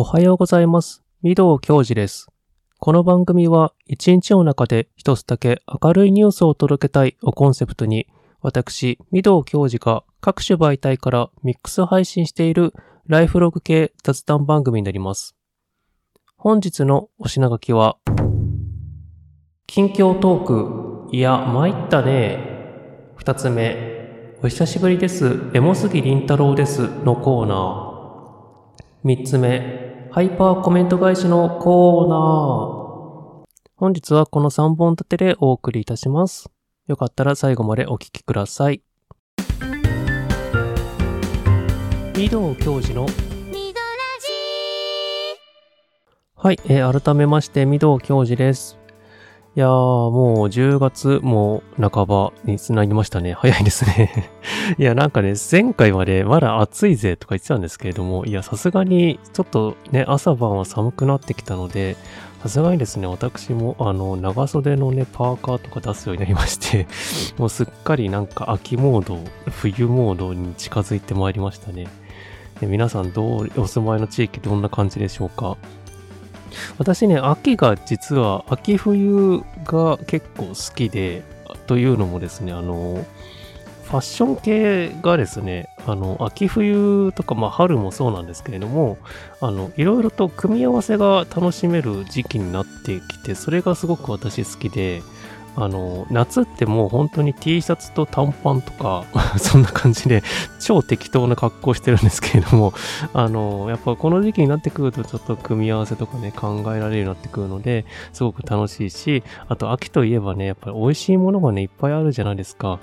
[0.00, 1.02] おはようございます。
[1.24, 2.28] 御堂教授です。
[2.78, 8.06] この番組は一日の中で一つだけ明るいニュースを届けたいをコンセプトに、
[8.40, 12.74] 私、御堂教授が各種媒体からミックス配信している
[13.08, 15.34] ライフログ系雑談番組になります。
[16.36, 17.96] 本日のお品書きは、
[19.66, 20.44] 近況トー
[21.08, 22.38] ク、いや、参ったね。
[23.16, 25.50] 二つ目、お久しぶりです。
[25.54, 26.82] エモ杉りんたろうです。
[27.04, 27.88] のコーナー。
[29.02, 33.48] 三つ目、ハイパーコメント返しのコーナー。
[33.76, 36.50] 本日はこの3本立てでお送りいたします。
[36.86, 38.82] よかったら最後までお聞きください。
[42.16, 43.06] 御堂教授の
[46.34, 48.77] はい、えー改めまして、御堂教授です。
[49.58, 53.32] いやー、もう10月も半ばにつなぎましたね。
[53.32, 54.30] 早いですね。
[54.78, 61.96] いや、なんかね、前回までまだ暑いぜとか言ってたんですけれども、いや、さすがにちょっとね、朝晩は寒くなってきたので、
[62.40, 66.86] さすがにですね、私もあの、長袖のね、パーカーとか出すようになりまして、
[67.36, 69.18] もうすっかりなんか秋モード、
[69.50, 71.88] 冬モードに近づいてまいりましたね。
[72.60, 75.56] 皆さんどう、お住まいの地域どんな感じでしょうか？
[76.78, 81.22] 私ね、秋が実は、秋冬が結構好きで、
[81.66, 83.04] というのもですね、あの、
[83.84, 88.98] ファッション系がですね、あの、秋冬とか、まあ春もそうなんですけれども、
[89.40, 95.02] あの、いろいろと組み合わせが楽しめる時期になってきて、それがすごく私好きで、
[95.60, 99.04] あの、夏ってもう本当に T シャツと短パンとか、
[99.38, 100.22] そんな感じで、
[100.60, 102.72] 超適当な格好してるんですけれども、
[103.12, 112.78] あの、やっぱこの時期になってくるとちょっと組み合わせとかね、考えられるようになってくるので、すごく楽しいし、あと秋といえばね、やっぱり美味しいものがね、いっぱいあるじゃないですか。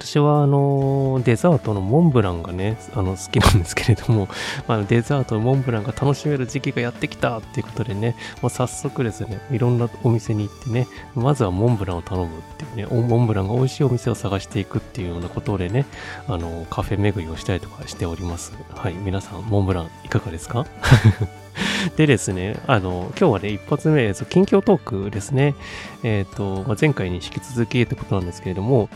[0.00, 4.28] 私はあのデザートのモンブランがね、あの好きなんですけれども、
[4.68, 15.84] まあ、デザートのモンブランが楽しめる時期がやってきたっていうことでね、もう早速ですね、いろんなお店に行ってね、まずはモンブランを頼むっていうね、モンブランが美味しいお店を探していくっていうようなことでね、
[16.28, 18.52] あのカフェ巡りをしたりとかしております。
[18.76, 20.64] はい、皆さん、モンブランいかがですか？
[21.96, 25.54] でですね、あの、今日はね、一発目、そう近況トークですね。
[26.04, 28.88] えっ、と、まあ、前回に引き続きってことなんですけれども、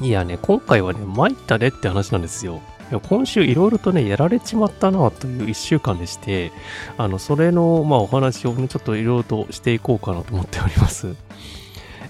[0.00, 2.60] いやね、今回はね、参ったねって話なんですよ。
[3.08, 6.52] 今週いろいろとね、やられちまったなという一週間でして、
[6.96, 11.14] あの、それの、まあ、お話をね、ちょっといろいろとしていこうかなと思っております。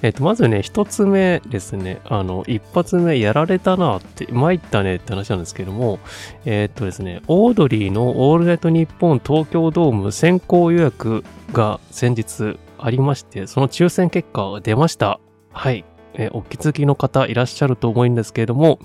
[0.02, 5.98] えっと、まずね、一つ目ですね、あの、一発目やられたなって、参ったねって話なんですけども、
[6.44, 15.18] えっとですね、オードリーのオールナイトニッポン東京ドーム先行予約が先日ありまして、その抽選結果が出ました。
[15.50, 15.84] はい。
[16.14, 18.78] えーお気づきの方いらっしゃると思うんですけれども、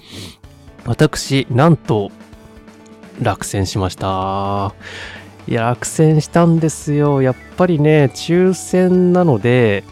[0.85, 2.11] 私、なんと、
[3.21, 4.73] 落選しました。
[5.47, 7.21] いや、落選したんですよ。
[7.21, 9.83] やっぱりね、抽選なので、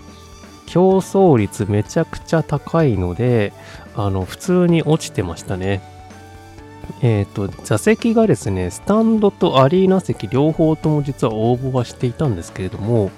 [0.65, 3.53] 競争率めちゃくちゃ高いので、
[3.95, 5.81] あの、普通に落ちてましたね。
[7.01, 13.11] えっ、と、座席がですね、スタンドとアリーナ席両方とも実は応募はしていたんですけれども、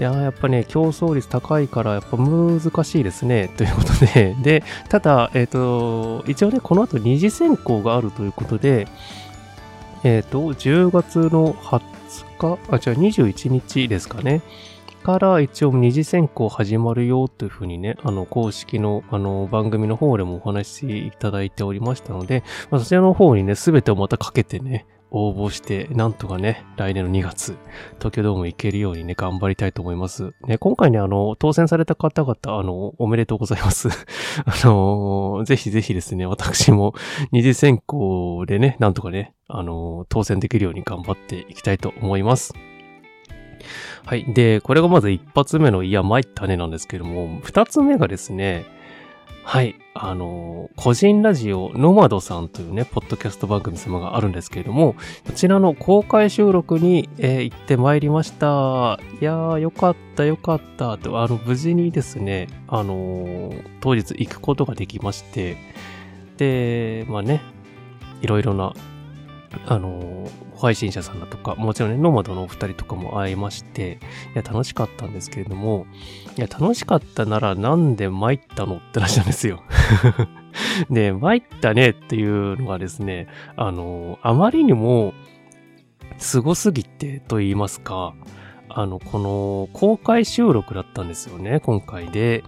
[0.00, 3.50] いややっぱね、競争率高いから、やっぱ難しいですね。
[3.58, 8.88] ということで、 で、ただ、えっ、と、一応ね、この後二次選考があるということで、
[10.02, 11.80] えっ、と、10月の20
[12.38, 14.40] 日、あ、じゃあ21日ですかね。
[15.02, 27.56] から一応二次選考始まるよというふうにね、あの、公式の、あの、番組の方でもお話しいただいておりましたので、まあ、そちらの方にね、すべてをまたかけてね、応募して、なんとかね、来年の2月、
[27.98, 30.32] 東京ドーム行けるようにね、頑張りたいと思います。
[30.46, 33.88] ね、今回ね、あの、当選された方々、あの、おめでとうございます。
[34.44, 36.94] あの、ぜひぜひですね、私も
[37.32, 42.54] 二次選考でね、なんとかね、あの、当選できるように頑張っていきたいと思います。
[44.04, 44.24] はい。
[44.32, 48.64] で、これがまず一発目の、いや、参ったねなんですけども、二つ目がですね、
[49.42, 49.74] はい。
[49.94, 54.94] あの、個人ラジオ、ノマドさんというね、ポッドキャスト番組様があるんですけれども、
[55.26, 59.00] こちらの公開収録に、えー行ってまいりました。
[59.20, 60.98] いやー、よかった、よかった。
[60.98, 65.56] と、あの、無事にですね、あのー当日行くことができまして、
[66.36, 67.40] で、まあね、
[68.22, 68.74] いろいろな、
[69.66, 70.28] あの
[70.60, 73.98] 配信者さんだとか、もちろんね、ノマドのお二人とかも会いまして、
[74.34, 75.86] いや、楽しかったんですけれども、
[76.36, 79.62] いや、楽しかったならなんで参ったのって話なんですよ。
[80.90, 83.26] で、参ったねっていうのがですね、
[83.56, 85.14] あの、あまりにも、
[86.18, 88.14] すすぎてと言いますか、
[88.68, 92.44] あの、この公開収録だったんですよね、今回で。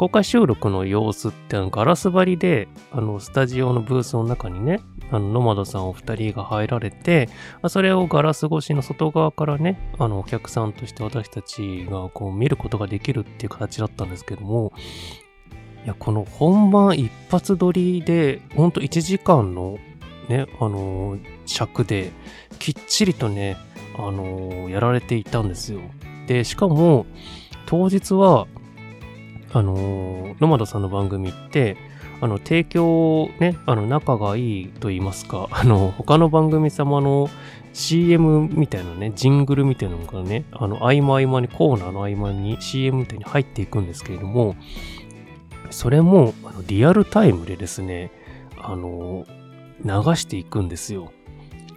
[0.00, 4.80] 公開収録の様子ってあのガラス張りで、あの、スタジオのブースの中にね、
[5.10, 7.28] あの、ノマドさんお二人が入られて、
[7.68, 14.72] それをガラス越しの外側からね、あの、お客さんとして私たちがこう見ることができるっていう形だったんですけども、
[15.84, 19.78] いや、この本番一発撮りで、ほんと1時間の
[20.30, 22.10] ね、あの、尺で、
[22.58, 23.58] きっちりとね、
[23.98, 25.82] あの、やられていたんですよ。
[26.26, 27.04] で、しかも、
[27.66, 28.46] 当日は、
[29.52, 31.76] あのー、ノマドさんの番組って、
[32.20, 37.28] あの、提供ね、あの、仲がいいと言いますか、あの、他の番組様の
[37.72, 44.54] CM みたいなね、ジングルみたいなのがね、あの、合間合間に、コーナーの合間に CM みたいに入っていくんですけれども、
[45.70, 48.10] それも、あのリアルタイムでですね、
[48.58, 49.24] あの、
[49.84, 51.12] 流していくんですよ。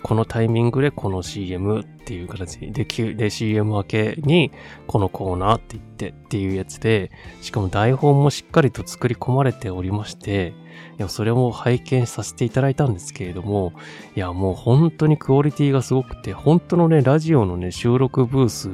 [0.03, 4.51] このタイミングでこの CM っていう形で、で CM 明けに
[4.85, 7.09] このコーナーって言ってっていうやつで、
[7.41, 10.53] しかも台本もしっかりと作り込まれておりまして、
[11.00, 13.73] いや、それも拝見させていただいたんですけれども、
[14.15, 18.69] いや、もう本当にクオリティがすごくて、本当のね、ラジオのね、収録ブース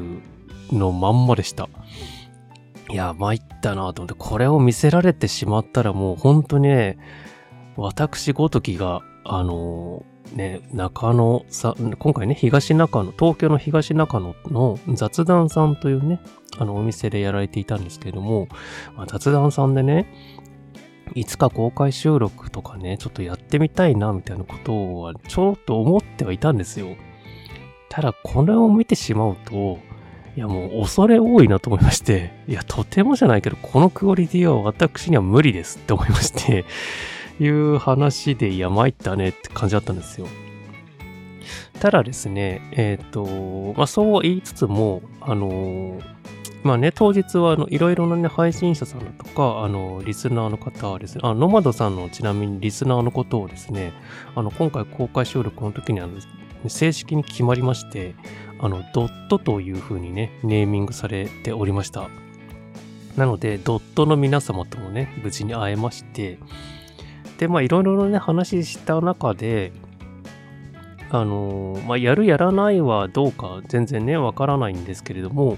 [0.71, 1.69] のまんまでした。
[2.89, 6.97] いや、参ったなと思って、これを見せられてしまったらもう本当にね、
[7.77, 16.19] 私ごときが、あのー、ね、中野さん、今回ね、東中野、東京の東中野の雑談さんというね、
[16.57, 18.47] あのお店でやられていたんですけれども、
[18.95, 20.07] まあ、雑談さんでね、
[21.15, 26.95] いつか公開収録とかね、ちょっとやってみたいな、みたいなことは、ちょっと思ってはいたんですよ。
[27.89, 29.79] ただ、これを見てしまうと、
[30.35, 36.65] いやもう恐れ多いなと思いまして、いやとてもじゃないけど、このクオリティは私には無理ですって思いまして、
[37.39, 40.27] いう話で、いや参ったねって感じだったんですよ。
[41.79, 45.99] ただですね、えっ、ー、と、まあそう言いつつも、あの、
[46.63, 53.93] まあね、当日は、あの、いろいろなね、配信者さんとか、あの、リスナーの方はですね、あ、ノマドさんのちなみにリスナーのことをですね、
[54.35, 56.19] あの、今回公開収録の時にあの、
[56.67, 58.13] 正式に決まりまして、
[58.59, 62.09] あの、ドットという風にね、ネーミングされておりました。
[63.15, 66.39] なので、ドットの皆様ともね、無事に会えまして、
[67.39, 69.71] で、まあ、いろいろね、話した中で、
[71.09, 75.57] あの、まあ、やるやらないはどうか全然ね、わからないんですけれども、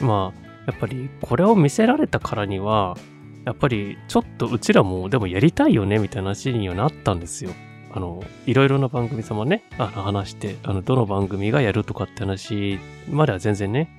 [0.00, 2.96] まあ、やっぱりこれを見せられたからには、
[3.44, 7.50] やっぱりちょっとうちらもでもやりたいよねみたいな話にはなったんですよ。
[7.92, 12.78] あの、いろいろな番組様ね、あの話して、あの、どの番組がやるとかって話
[13.10, 13.90] までは全然ね、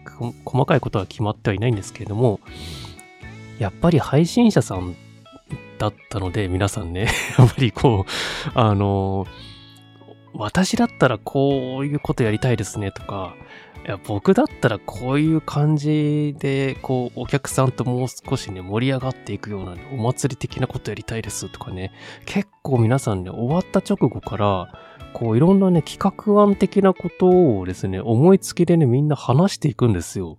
[0.46, 2.40] 細かいことは決まってはいないんですけれども、
[3.60, 4.96] やっぱり配信者さん
[5.81, 7.07] だったので、皆さんね、
[7.39, 9.25] やっぱりこう、あの、
[10.36, 13.33] 私だったらこういうことやりたいですねとか、
[13.83, 21.92] いや僕だったらこういう感じで、こう、お客さんともう少しね、盛り上がっていくような、ね、お祭り的なことやりたいですとかね、
[22.27, 24.72] 結構皆さんね、終わった直後から、
[25.13, 27.27] こう、いろんなね、企画案的なこと
[27.60, 30.38] をですね、思いつきでね、みんな話していくんですよ。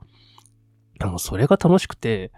[1.00, 2.31] あの、それが楽しくて、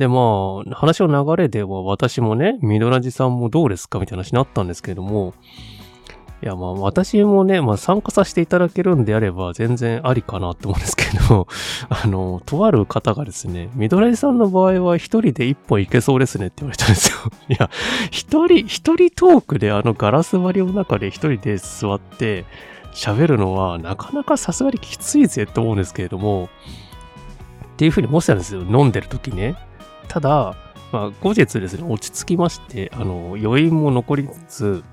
[0.00, 5.34] で、まあ、話の流れでは私もね、ミドラジさんもどうですかみたいな話になったんですけれども、
[6.42, 11.46] いや、まあ、私もね、まあ、参加させていただけるんであれば、全然ありかなと思うんですけど、
[11.90, 17.18] あの、とある方がですね、ミドライさんの場合は一人で一本いけそうですねって言われたんですよ。
[17.50, 17.68] いや、
[18.10, 22.46] 一人、一人トークであのガラス張りの中で一人で座って
[22.94, 26.48] 喋るのは、なかなかさすがにきついぜと思うんですけれども、
[27.74, 28.62] っていうふうに思ってたんですよ。
[28.62, 29.56] 飲んでる時ね。
[30.10, 30.56] ただ、
[30.90, 34.84] まあ、後日ですね、落ち着きまして、あの、余韻も残りつつ、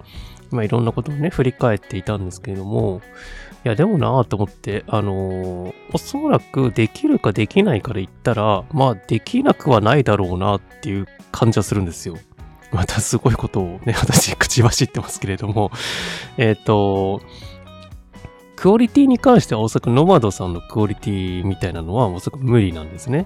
[0.52, 3.02] まあ、いろんなことをね、振り返っていたんですけれども、
[3.66, 12.16] いや、でもなぁと思って、あのー、おそらくできるかできないかで言ったら、まあ、できなくはないだろうなっていう感じはするんですよ。
[12.72, 15.72] またすごいことをね、私、口走ってますけれども、
[16.38, 17.22] えっ、と、
[18.56, 23.26] クオリティに関してはおそらくノマドさんのクオリティみたいなのはおそらく無理なんですね。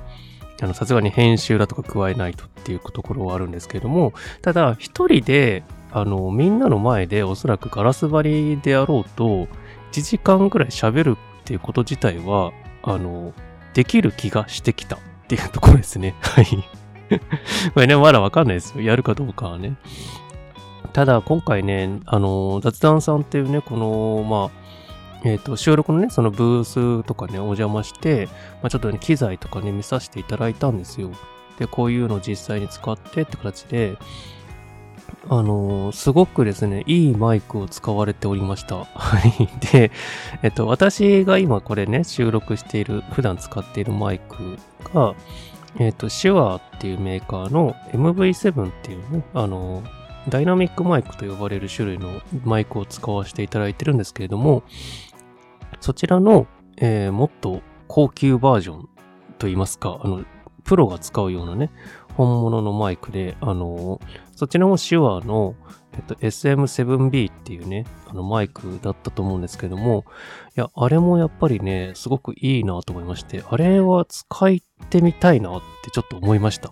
[0.61, 5.63] あの、さすがに編集だとか加えないとっていうところはあるんですけれども、ただ、一人で
[5.93, 9.47] あの、みんなの前でおそらくガラス張りであろうと、
[9.91, 13.33] 1時間ぐらい喋るっていうこと自体は、あの、
[13.73, 16.15] できる気がしてきたっていうところですね。
[16.21, 16.45] はい。
[17.73, 18.83] これね、まだわかんないですよ。
[18.83, 19.75] やるかどうかはね。
[20.93, 24.60] ただ、今回ね、あの、雑談さんっていうね、この、まあ、
[25.23, 26.63] えっ、ー、と、収録のね、そのブー
[27.03, 28.27] スとかね、お邪魔して、
[28.61, 31.11] まあ、ちょっとね、機材とかね、見させていただいたんですよ。
[31.59, 33.97] で、こういうのを実際に使ってって形で、
[35.29, 38.85] あのー、すごくですね、いいマイクを使われておりました。
[38.85, 39.49] はい。
[39.71, 39.91] で、
[40.41, 44.57] えっと、私が今これね、収録している、普段使っているマイク
[44.93, 45.13] が、
[45.77, 49.83] えっ、と、シュアーっていうメーカーの MV7 っていうね、あの、
[50.29, 54.63] ダイナミックマイクと呼ばれる種類のマイクを使わせていただいてるんですけれども、
[55.79, 56.47] そちらの、
[56.77, 58.89] えーもっと高級バージョン
[59.37, 60.23] といいますか、あの、
[60.63, 61.71] プロが使うようなね、
[62.15, 63.99] 本物のマイクで、あの、
[64.35, 65.55] そちらもシュアーの、
[65.93, 70.05] えっと、SM7B っていうね、あのマイクだったと思うんですけども、
[70.55, 74.49] いや、あれもやっぱりね、すごくいいなと思いまして、あれは使っ
[74.89, 76.71] てみたいなってちょっと思いました。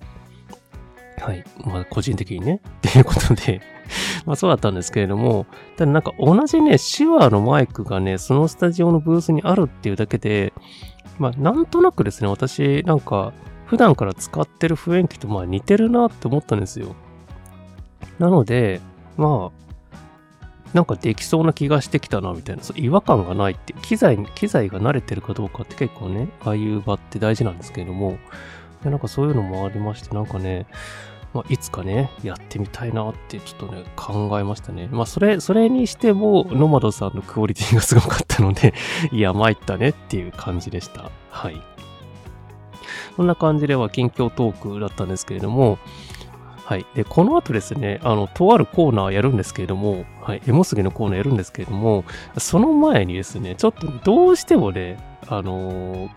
[1.20, 1.44] はい。
[1.66, 2.62] まあ、個人的にね。
[2.88, 3.62] っていうことで、
[4.26, 5.46] まあそうだったんですけれども、
[5.78, 10.54] ただなんか同じね、シュアのマイクがね、そのスタジオのブースにあるっていうだけで、
[11.18, 13.34] まあなんとなくですね、私なんか
[13.66, 16.96] 普段から使ってる雰囲気とまあ似てるなって思ったんですよ。
[18.20, 18.82] なので、
[19.18, 19.60] まあ、
[20.74, 28.18] なんかできそうな気がしてきたなみたいな、そう違和感がないって、機材、機材が慣れてるかどうかって結構ね、ああいう場って大事なんですけれども、
[28.84, 30.68] でなんかそういうのもありまして、なんかね、
[31.34, 34.88] まあ、いつかね、やってみたいなってちょっとね、考えましたね。
[34.92, 38.74] まあ、それ、それにしても、ノマドさんのクオリティがすごかったので、
[39.12, 41.12] いや、参ったねっていう感じでした。
[41.30, 41.62] はい。
[43.16, 45.78] こんな感じでは近況トークだったんですけれども、
[46.66, 46.86] はい。
[46.96, 52.06] で、この後ですね、あの、とあるコーナーやるんですけれども、はい、エモスギのコーナーやるんですけれども、
[52.38, 56.10] その前にですね、ちょっとどうしてもね、あのー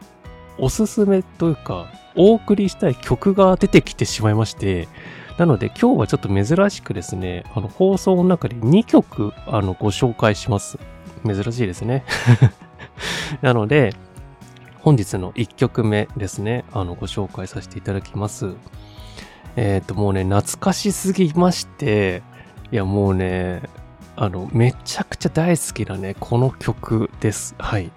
[0.62, 4.86] おすすめというか、お送りしたい曲が出てきてしまいまして、
[5.36, 10.78] なので今日はちょっと珍しくですね、あの放送の中で2曲あのご紹介します。
[11.26, 12.04] 珍しいですね。
[13.42, 13.96] なので、
[14.78, 18.54] 本日の1曲目ですね、あのご紹介させていただきます。
[19.56, 22.22] えっ、と、もうね、懐かしすぎまして、
[22.70, 23.62] いやもうね、
[24.14, 27.56] あの、めちゃくちゃ大好きなね、この曲です。
[27.58, 27.90] はい。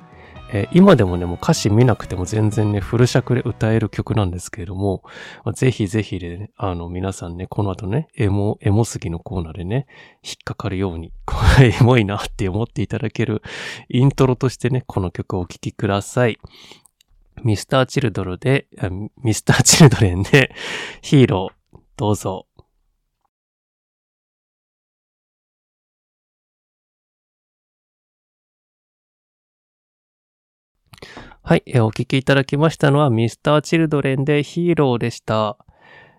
[0.55, 5.03] えー今でもね、もう歌詞見なくても全然ね、フル尺で歌える曲なんですけれども、
[5.43, 9.85] まあぜひぜひでね、あの、皆さんね、この後ね、エモ、エモすぎのコーナーでね、
[10.23, 13.41] 引っかかるように、 これエモいなって思っていただける
[13.89, 16.39] イントロとしてね、この曲をお聴きください。
[17.43, 18.67] ミスターチルドルで、
[19.23, 20.53] ミスターチルドレンで、
[21.01, 22.47] ヒーロー、どうぞ。
[31.47, 35.59] はい、えお聞きいただきましたのは、ミスターチルドレンでヒーローでした。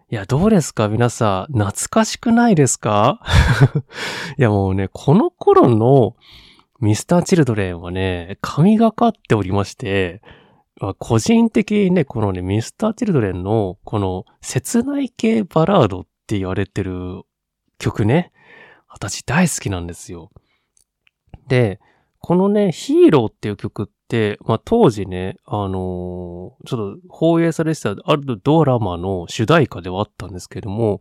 [0.09, 0.87] いや、どうですか？
[0.87, 3.19] 皆さん、懐かしくないですか？
[4.39, 6.15] いや、もうね、この頃の
[6.79, 10.23] ミスターチルドレンはね、神がかっておりまして、
[11.01, 17.23] 個人的にね、このね、ミスターチルドレンの、この、切ない系バラードって言われてる
[17.81, 18.31] 曲ね、
[18.89, 20.31] 私大好きなんですよ。
[21.49, 21.81] で、
[22.21, 31.01] このね、ヒーローっていう曲って、まあ当時ね、あのーちょっと放映されてたあるドラマの主題歌ではあったんですけども、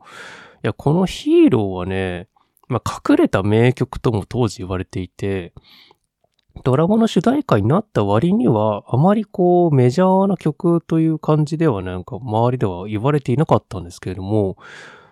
[0.64, 2.28] いや、このヒーローはね、
[2.68, 5.54] まあ隠れた名曲とも当時言われていて、
[6.64, 14.58] ドラマの主題歌になった割には、あまりこうメジャーな曲という感じではなんか周りでは言われていなかったんですけれども、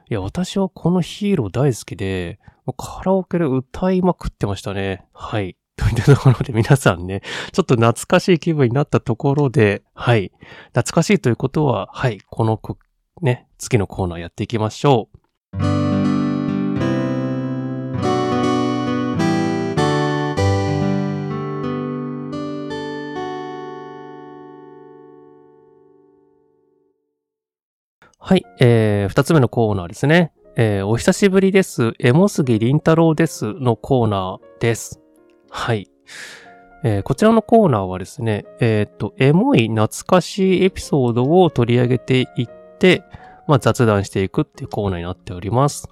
[0.09, 2.39] いや、私はこのヒーロー大好きで、
[2.77, 5.05] カラオケで歌いまくってましたね。
[5.13, 5.57] はい。
[5.75, 10.31] といったところで皆さんね、ちょっと懐かしい気分になったところで、はい。
[10.67, 12.19] 懐かしいということは、はい。
[12.29, 12.77] このこ、
[13.21, 15.17] ね、次のコーナーやっていきましょう。
[28.25, 28.45] はい。
[28.61, 30.31] えー、二つ目のコーナーですね。
[30.55, 31.93] えー、お久しぶりです。
[31.99, 35.02] エモスギりんたろうですのコーナーです。
[35.55, 35.87] はい。
[36.83, 43.03] えーこちらのコーナーはですね、えっ、と、エモい懐かしいエピソードを取り上げていって、
[43.47, 45.87] まあ、雑談していくっていうコーナーになっております。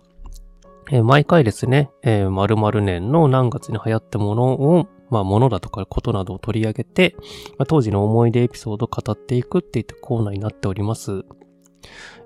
[0.91, 7.15] えー毎回ですね、えー、〇〇年の何月に流行ったものを、まあ、ものだとかことなどを取り上げて、
[7.59, 11.23] まあ、当時の思い出エピソードを語っていくっていったコーナーになっております。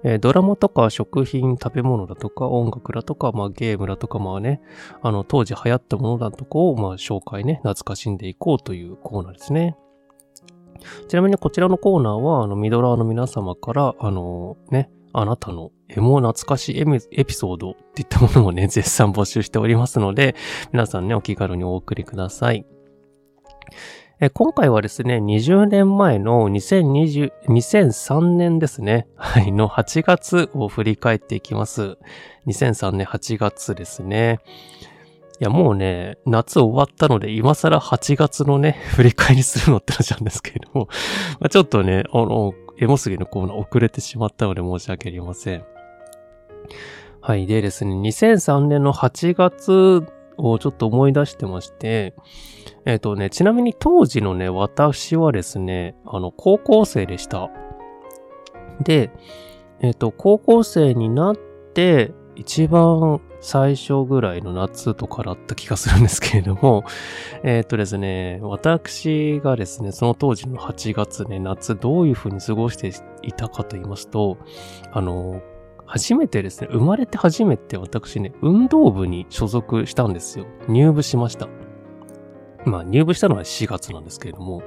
[0.03, 4.62] えードラマとか食品、食べ物だとか音楽だとか、まあゲームだとか、まあね、
[5.01, 9.75] あの当時流行ったものだとかを、まあ紹介ね、懐かしんでいこうというコーナーですね。
[11.07, 20.35] ちなみにこちらのコーナーは、あの、ミドラーの皆様から、あのね、あなたのエモ懐かしいエピソードっていったものをね、 絶賛募集しておりますので、
[20.74, 22.65] 皆さんね、お気軽にお送りください。
[24.34, 31.98] 今回はですね、20年前の2020 2003年ですね、はい、の8月を振り返っていきます。
[32.48, 34.39] 2003年8月ですね。
[35.41, 40.88] いや、もうね、夏終わったので、今更8月のね、振り返りするのって話なんですけれども、
[41.41, 45.65] ま、ちょっとね、あの、エモすぎのコーナー遅れてしまったので申し訳ありません。
[47.19, 47.48] はい。
[47.48, 50.05] でですね、2003年の8月
[50.38, 52.13] をちょっと思い出してまして、
[52.86, 57.50] えっ、ー、とね、ちなみに当時のね、私はですね、あの、高校生でした。
[58.82, 59.12] で、
[59.80, 61.36] えっ、ー、と、高校生になっ
[61.74, 66.84] て、一番最初ぐらいの夏とかだった気がするんですけれども、
[67.44, 74.38] えっ、ー、とですね、私がですね、その当時の8月ね、夏どういう風に過ごしていたかと言いますと、
[74.92, 75.42] あの、
[75.86, 80.46] 初めてですね、生まれて初めて私ね、運動部に所属したんですよ。
[80.68, 81.48] 入部しました。
[82.65, 84.63] まあ入部したのは4月なんですけれども。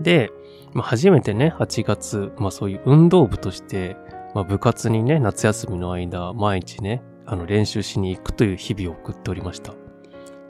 [0.00, 0.30] で、
[0.72, 3.96] まあ、初めてね、8月、まあそういう運動部として、
[4.34, 9.74] まあ部活にね、夏休みの間、毎日ね、あの練習しに行くという日々を送っておりました。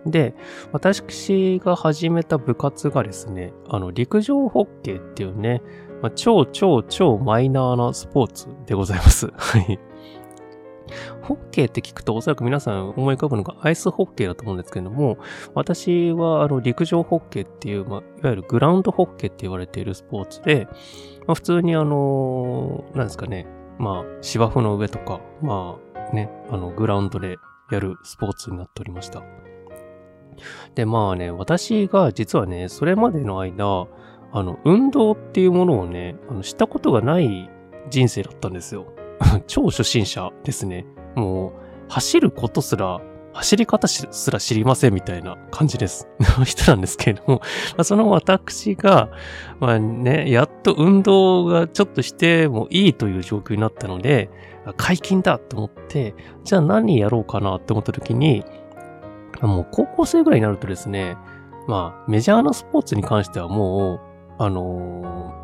[0.06, 0.34] で、
[0.72, 5.62] 私が始めた部活がですね、あの陸上ホッケーっていうね、
[6.02, 9.30] まあ、超超超マイナーなスポーツでございます。
[9.36, 9.78] はい。
[11.30, 15.16] ホッケーって聞くとおそらく皆さん思い浮かぶのがアイスホッケーだと思うんですけれども、
[15.54, 20.66] 私はあの陸上ホッケーっていう、まあ、いわゆるグラウンドホッケーって言われているスポーツで、
[21.28, 23.46] まあ、普通にあの、なんですかね、
[23.78, 27.36] まあ芝生の上とか、まあね、あのグラウンドで
[27.70, 29.22] やるスポーツになっておりました。
[30.74, 33.86] で、まあね、私が実はね、それまでの間、
[34.32, 37.48] あの、運動っていうものをね、あの、したことがない
[37.88, 38.86] 人生だったんですよ。
[39.46, 40.86] 超初心者ですね。
[41.14, 41.52] もう、
[41.88, 43.00] 走ることすら、
[43.32, 46.08] 走り方すら知りませんみたいな感じです。
[46.44, 47.42] 人なんですけれども、ま
[47.78, 49.08] あ、その私が、
[49.60, 54.30] まあね、やっと運動がちょっとしてもいいという状況になったので、
[54.76, 56.14] 解禁だと思って、
[56.44, 58.44] じゃあ何やろうかなって思った時に、
[59.40, 61.16] もう高校生ぐらいになるとですね、
[61.66, 64.00] まあメジャーなスポーツに関してはもう、
[64.38, 65.34] あの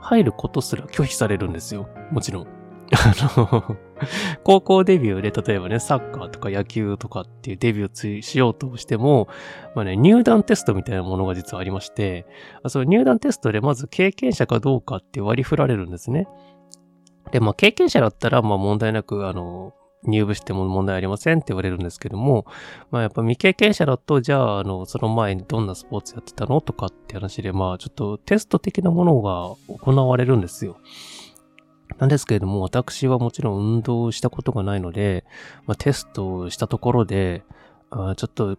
[0.00, 1.88] ー、入ることすら拒否されるんですよ。
[2.10, 2.55] もちろん。
[2.96, 3.76] あの、
[4.44, 9.28] 高校デビューで、例えばね、サッカーとか野球とかっていうデビューしようとしても、
[9.74, 12.26] まあね、入団テストみたいなものが実はありまして、
[12.68, 16.28] その入団テストでまず経験者かどうかって割り振られるんですね。
[17.32, 22.46] で、まあ経験者だったら、まあ問題なく、あの、入部しても問題ありませんって言われるんですけども、
[22.90, 30.76] まあやっぱ未経験者だと、じゃあ、あの、その前にどんなスポーツやってたのとかって話で、まあちょっとテスト的なものが行われるんですよ。
[31.98, 35.24] なんですけれども、私はもちろん運動したことがないので、
[35.66, 37.42] まあ、テストしたところで、
[37.90, 38.58] あちょっと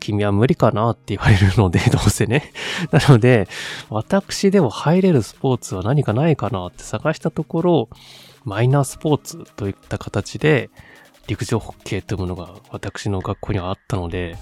[0.00, 2.52] 君は無理かなって言われるので、 どうせね。
[2.90, 3.48] なので、
[3.90, 7.88] 私でも入れるスポーツは何かないかなって探したところ、
[8.44, 10.70] マイナースポーツといった形で、
[11.26, 14.36] 陸上ホッケーというものが私の学校にはあったので、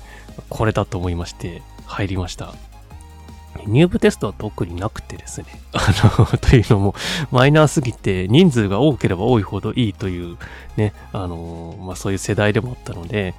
[0.48, 2.54] これだと思いまして入りました。
[3.66, 5.46] 入部テストは特になくてですね。
[5.72, 6.94] あの、 というのも、
[7.30, 10.36] マイナーすぎて人数が多ければ多いほどいいという
[10.76, 13.34] ね、あの、まあそういう世代でもあったので、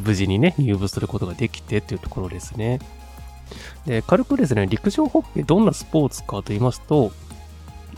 [0.00, 2.80] 無事にね、入部することができてというところですね。
[3.86, 7.12] で、軽くですね、陸上ホッケーどんなスポーツかと言いますと、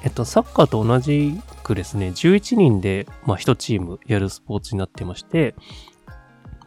[0.03, 5.55] えっと、サッカーと同じくですね、11人で、まあ、1チームやるスポーツになってまして、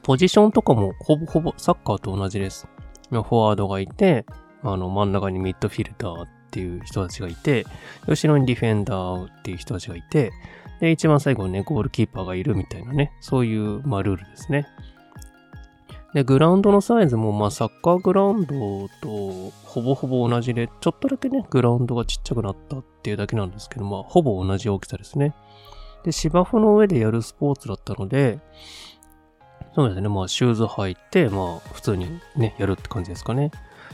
[0.04, 2.68] ポジションとかもほぼほぼサッカーと同じです。
[3.10, 4.26] フォワードがいて、
[4.64, 7.66] あの、真ん中にミッドフィルダーっていう人たちがいて、
[8.08, 10.32] 後ろにディフェンダーっていう人たちがいて、
[10.80, 14.68] で、一番最後にね、ゴールキーパーがいるみたいなね、そういう、まあ、ルールですね。
[16.14, 25.34] で、グラウンドのサイズも、まあ、サッカーグラウンドとほぼほぼ同じで、ちょっとだけね、グラウンドがちっちゃくなったっていうだけなんですけど、まあ、ほぼ同じ大きさですね。
[26.04, 28.40] で、芝生の上でやるスポーツだったので、
[29.74, 33.50] そうですね、まあ、シューズ履いて、まあ、普通にね、やるって感じですかね。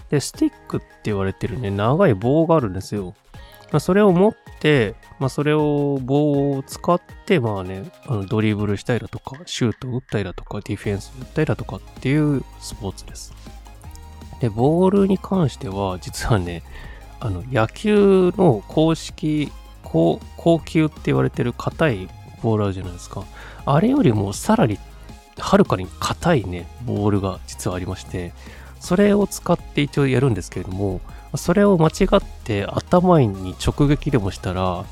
[0.09, 3.15] で、スティックって言われてるね、長い棒があるんですよ。
[3.71, 13.33] まあ、それを持って、まあ、それを棒を使って、まあね、あのドリブルしたりだとか、シュート打ったりだとか、ディフェンス打ったりだとかっていうスポーツです。
[14.39, 16.63] で、ボールに関しては、実はね、
[17.19, 19.51] あの、野球の公式、
[19.83, 22.09] 高高級って言われてる硬い
[22.41, 23.23] ボールあるじゃないですか。
[23.65, 24.79] あれよりもさらに、
[25.37, 28.33] はるかに硬いね、ボールが実はありまして、
[28.79, 31.01] それを使って一応やるんですけれども、
[31.35, 34.85] それを間違って頭に直撃でもしたら、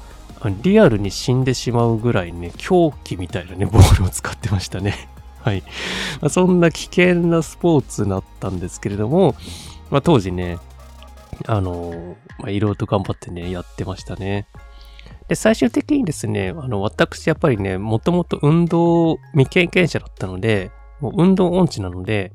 [0.61, 5.09] リアルに死んでしまうぐらいね、狂気みたいなね、ボールを使ってましたね。
[5.41, 5.63] はい。
[6.29, 9.35] そんな危険なスポーツだったんですけれども、
[9.89, 10.59] まあ、当時ね、
[11.45, 14.47] あのまあ、いろいろと頑張ってね、やってましたね。
[15.27, 22.31] で、最終的にですね、あの、私やっぱりね、もともと運動未経験者だったので、もう運動音痴なので、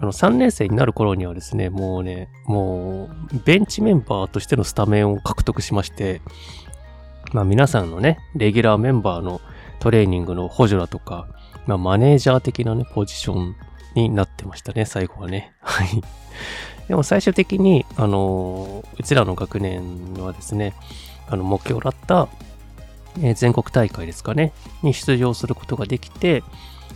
[0.00, 6.20] あの、3年生になる頃にはですね、もうね、もう、ベンチメンバーとしてのスタメンを獲得しまして、
[7.32, 9.40] まあ皆さんのね、レギュラーメンバーの
[9.80, 11.28] トレーニングの補助だとか、
[11.66, 13.56] まあマネージャー的なね、ポジション
[13.94, 15.52] になってましたね、最後はね。
[15.60, 16.02] はい。
[16.86, 20.74] でも最終的に、あのうちらの学年はですね、
[21.28, 22.28] あの、目標だった、
[23.20, 26.42] えー、全国大会ですかね、に出場することができて、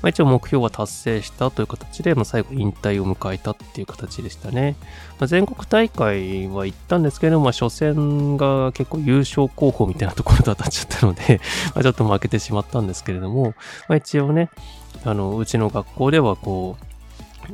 [0.02, 4.76] まあ、一応目標は達成したという形で、まあ、最後引退を迎えたっていう形でしたね。
[5.18, 11.40] まあ、全国大会は行ったんですけど、まあ、初戦が結構優勝候補みたいなところと当たっちゃったので
[11.74, 13.54] まあちょっと負けてしまったんですけれども、
[13.88, 14.50] まあ、一応ね、
[15.04, 16.91] あの、うちの学校ではこう、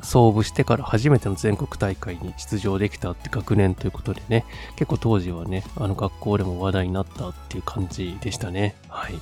[0.03, 4.45] 創部してから初めての全国大会に出場できたって学年ということでね、
[4.77, 8.75] 結構当時はね、あの学校でも話題になったっていう感じでしたね。
[8.89, 9.15] はい。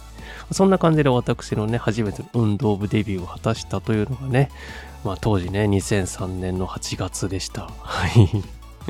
[0.53, 4.51] そんな感じで私のね、初めての運動部デビューを果たしたというのがね、
[5.05, 7.71] まあ当時ね、2003年の8月でした。
[7.81, 8.31] はい。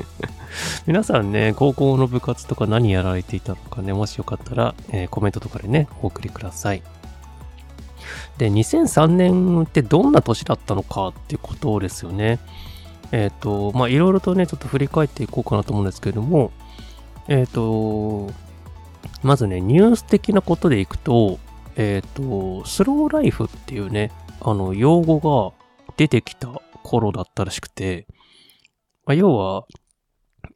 [0.86, 6.82] 皆さんね、高校の部活とか何やられていたのかね、もしよかったら、えー、コメントとかでね、お送りください。
[8.38, 12.38] で、2003年ってどんな年だったのかっていうことですよね。
[13.12, 16.52] えっ、ー、と、まあ、いろいろとね、ちょっと振り返っていこうかなと思うんですけれども、
[17.28, 18.32] えっ、ー、と、
[19.22, 21.38] まずね、ニュース的なことでいくと、
[21.76, 25.52] えっ、ー、と、スローライフっていうね、あの、用語が
[25.96, 26.48] 出てきた
[26.82, 28.06] 頃だったらしくて、
[29.04, 29.66] まあ、要は、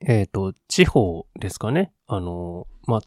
[0.06, 1.92] えっ、と、地方ですかね。
[2.06, 3.00] あの、まあ、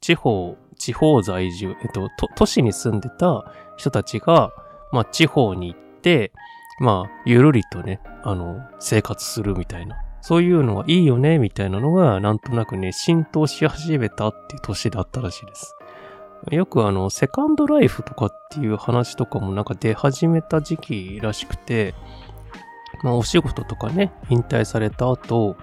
[0.00, 4.52] 地方、地方在住、えっと、都市に住んでた人たちが、
[4.92, 6.32] まあ、地方に行って、
[6.80, 9.96] まあ、ゆるりとね、あの、生活するみたいな。
[10.20, 15.74] そういうのはいいよね、みたいなのが、なんとなくね、浸透し始めたっていう年だったらしいです。
[16.50, 21.94] よくあの、セカンドライフとかっていう話とかもなんか出始めた時期らしくて、
[23.02, 25.56] まあお仕事とかね、引退された後、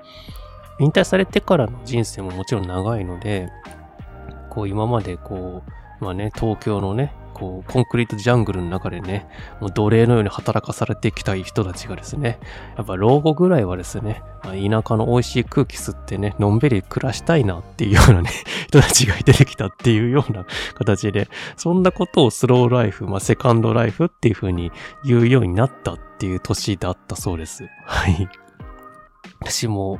[0.79, 3.49] 引退されてからの人生ももちろん長いので、
[4.49, 5.63] こう今までこ
[6.01, 9.27] う、まあね、東京のね、こう、コンクリートジャングルの中でね、
[9.59, 12.39] もう奴隷のように働かされてきた人たちがですね、
[12.77, 18.29] やっぱ老後ぐらいはですね、まあ、田舎の美味しい空気吸ってね、のんびり暮らしたいなっていうようなね、
[18.69, 20.45] 人たちが出てきたっていうような
[20.75, 24.71] 形で、そんなことをスローライフ、まあセカンドライフっていう風に
[25.03, 27.67] 言うようになったっていう年だったそうです。
[27.85, 28.29] はい。
[29.41, 29.99] 私も、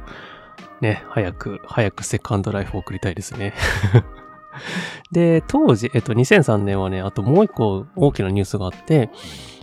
[0.80, 3.54] ね、早く、早くセカンドライフを送りたいですね。
[5.12, 9.10] で、当時、えっと、2003年はね、あともう一個大きなニュースがあって、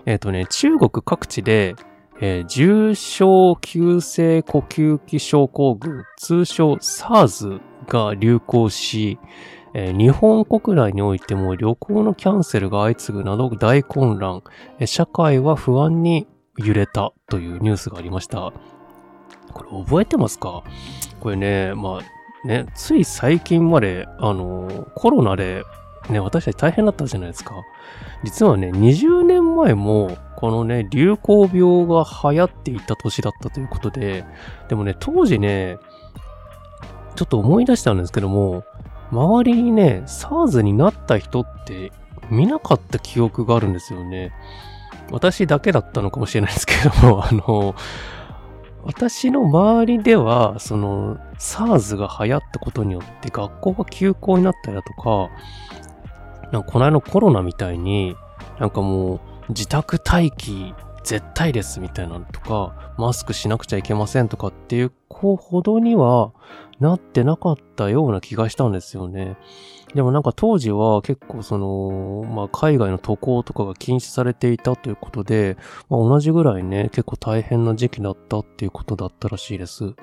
[0.07, 1.76] えっとね、中国各地で、
[2.20, 9.18] えー、重症急性呼吸器症候群、通称 SARS が流行し、
[9.74, 14.42] えー、日本国内においても旅行のキャンセルが相次ぐなど大混乱、
[14.78, 16.28] えー、社会は不安に
[16.59, 18.52] 揺れたというニュースがありました。
[19.52, 20.62] これ覚えてますか？
[21.20, 22.02] これね、まあ、
[22.44, 25.64] ね、つい最近まで、あの、コロナで、
[26.11, 27.55] ね、私たち大変だったじゃないですか。
[28.24, 34.24] 実はね、20年前も、このね、流行病が流行っていた年だったということで、
[34.68, 35.78] でもね、当時ね、
[37.14, 38.64] ちょっと思い出したんですけども、
[39.12, 41.92] 周りにね、SARS になった人って
[42.31, 44.33] 見なかった記憶があるんですよね。
[45.11, 47.74] 私だけだったのかもしれないですけども、あの、
[48.85, 55.31] 私の周りでは、その、SARS が流行ったことによって学校が休校になったりだとか、
[56.53, 58.16] なんかこの間のコロナみたいに、
[58.59, 66.33] なんかもう自宅待機絶対ですみたいなのとか、マスクしなくちゃいけませんとかっていう子ほどには
[66.81, 69.37] なってなかったような気がしたんですよね。
[69.94, 75.57] でもなんか当時は結構その、まあ海外の渡航とかが禁止されていたということで、
[75.90, 79.94] まあ同じぐらいね、結構大変な時期だったっていうことだったらしいです。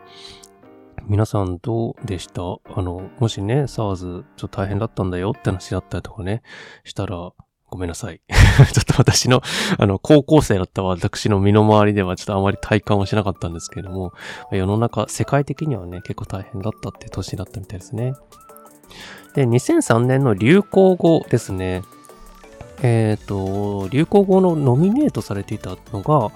[1.07, 2.41] 皆さんどうでした？
[2.43, 6.43] あの、もしね、SARS ちょっと大変だったんだよって話だったりとかね、
[6.83, 7.31] したら、
[7.71, 8.21] ごめんなさい。
[8.29, 9.41] ちょっと私の、
[9.77, 14.11] あの、高校生だった私の身の回りではちょっとあまり体感はしなかったんですけれども、
[14.51, 18.13] 世の中、世界的にはね、結構大変だったって年だったみたいですね。
[19.33, 21.83] で、2003年の流行語ですね。
[22.81, 26.31] えっ、ー、と、流行語のノミネートされていたのが、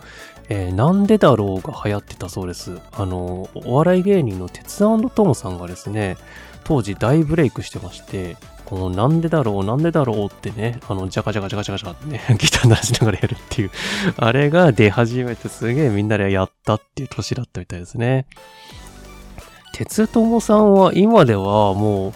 [0.50, 2.80] えー、なんでだろうが流行ってたそうです。
[2.92, 6.18] あの、お笑い芸人の鉄トモさんがですね、
[6.64, 13.72] 当時大ブレイクしてまして、このなんでだろう、なんでだろうってね、あの、ジャカジャカジャカジャカジャカってね、 ギター鳴らしながらやるっていう
[14.18, 18.26] あれが出始めてすげえみんなでやったっていう年だったみたいですね。
[19.74, 22.14] 鉄友さんは今ではもう、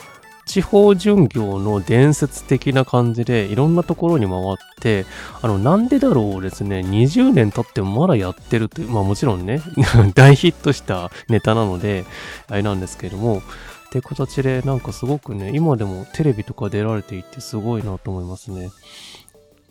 [0.48, 5.06] 地方巡業の伝説的な感じでいろんなところに回って、
[5.42, 9.62] あの、なんでだろうですね、20年経ってもまだやってるという、まあもちろんね、
[10.16, 12.06] 大ヒットしたネタなので、
[12.48, 18.70] あれなんですけれども、って形で、なんかすごくね、今でもテレビとか出られていてすごいなと思いますね。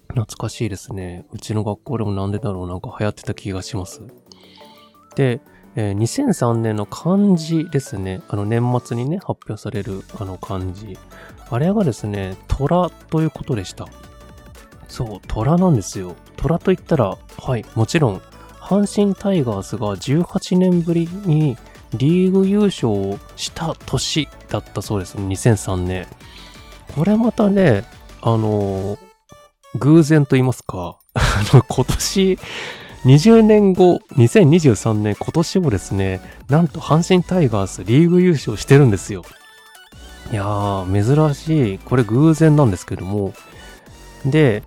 [0.09, 1.27] 懐かしいですね。
[1.33, 4.03] うちの学校でもなんでだろうなんか流行ってた気がします。
[5.15, 5.41] で、
[5.77, 8.23] えー、2003年の漢字ですね。
[8.29, 10.99] あの年末にね、発表されるあの漢字。
[11.51, 13.87] あれがですね、虎ということでした。
[14.89, 16.17] そう、虎なんですよ。
[16.37, 18.23] 虎と言ったら、はい、もちろん、
[18.59, 21.57] 阪神タイガースが18年ぶりに
[21.95, 25.19] リーグ優勝をした年だったそうです。
[25.19, 26.07] 2003年。
[26.95, 27.85] これまたね、
[28.23, 28.99] あのー、
[29.77, 31.21] 偶然と言いますか、 あ
[31.53, 32.39] の、今年、
[33.07, 39.23] 20年後、2023年今年もですね、なんと阪神タイガースリーグ優勝してるんですよ。
[40.33, 41.79] いやー、珍しい。
[41.79, 43.33] これ偶然なんですけども。
[44.25, 44.65] で、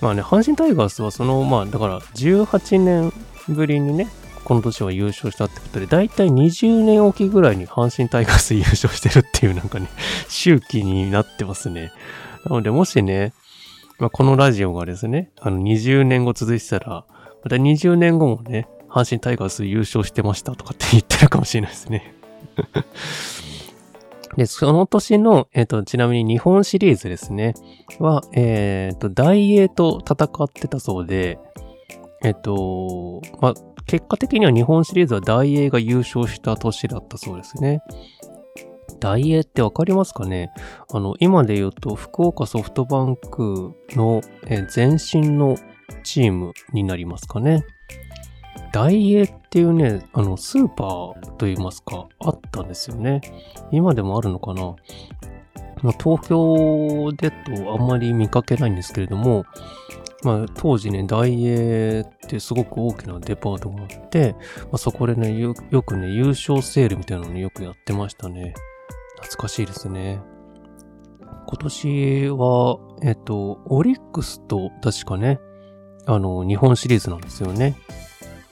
[0.00, 3.12] まあね、阪神タイガースはその、まあだから18年
[3.46, 4.08] ぶりにね、
[4.44, 9.88] この年は優勝したってことで、だいたい20年おきぐらいに阪神タイガース優勝してるっていうなんかね、
[10.30, 11.92] 周期になってますね。
[12.46, 13.34] なので、もしね、
[13.98, 17.04] まあ、このラジオがですね、あの20年後続いてたら、
[17.42, 22.14] また20年後もね、阪神タイガース優勝してましたとかって言ってるかもしれないですね。
[24.36, 27.54] で、その年の、えっ、ー、と、ちなみに日本シリーズですね、
[27.98, 31.38] は、えっ、ー、と、大英と戦ってたそうで、
[32.22, 33.54] えっ、ー、と、まあ、
[33.86, 37.82] 結果的には日本シリーズは大英が優勝した年だったそうですね。
[39.00, 40.52] 大英ってわかりますかね？
[40.92, 44.20] あの、今で言うと、福岡ソフトバンクの、
[44.74, 45.56] 前身の
[46.02, 47.64] チームになりますかね。
[48.72, 53.20] 大英っていうね、あの、スーパーと言いますか、あったんですよね。
[53.72, 54.76] 今でもあるのかな。
[55.82, 59.44] まあ、東京でとあんまり見かけないんですけれども、
[60.22, 68.54] まあ、当時ね、大英ってすごく大きなデパートがあって、まあ、そこでねよ、よくね、優勝セールみたいなのによくやってましたね。
[69.22, 70.20] 懐かしいですね。
[71.46, 75.40] 今年は、えっと、オリックスと確かね、
[76.10, 77.76] あの、日本シリーズなんですよね。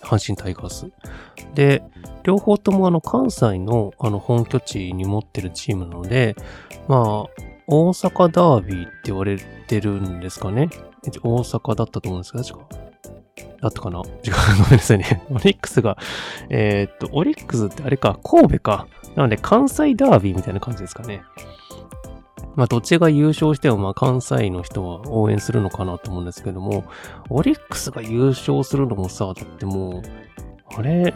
[0.01, 0.87] 阪神タイガース。
[1.55, 1.83] で、
[2.23, 6.37] 両方ともあの関西のあの本拠地に持ってるチームなので、
[6.87, 7.01] まあ、
[7.67, 10.71] 大阪ダービーって言われてるんですかね。
[11.25, 12.89] 大阪だったと思うんですけど、確か。
[13.61, 15.25] だったかな違う、 ごめんなさいね。
[15.29, 15.99] オリックスが、
[16.49, 18.87] えー、っと、オリックスってあれか、神戸か。
[19.17, 21.23] なので、関西ダービーみたいな感じですかね。
[22.59, 26.85] まあ、どっちが優勝しても、まあ、関西の人は応援するのかなと思うんですけども、
[27.31, 30.03] オリックスが優勝するのもさ、だってもう、
[30.77, 31.15] あれ、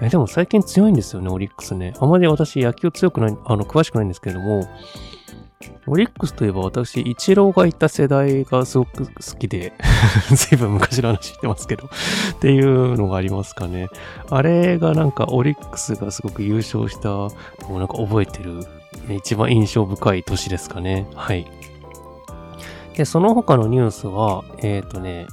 [0.00, 1.94] え、でも最近強いんですよね、オリックスね。
[2.00, 4.68] あまり私野球強くない、あの、詳しくないんですけども、
[5.86, 9.74] オリックスといえば私、イチローがいた世代がすごく好きで
[10.34, 13.86] 随分昔の話してますけどっていうのがありますかね。
[14.30, 17.30] あれがなんかオリックスがすごく優勝したの
[17.70, 18.64] をなんか覚えてる
[19.08, 21.06] 一番印象深い年ですかね。
[21.14, 21.46] はい。
[22.96, 25.26] で、その他のニュースは、えっ、ー、とね、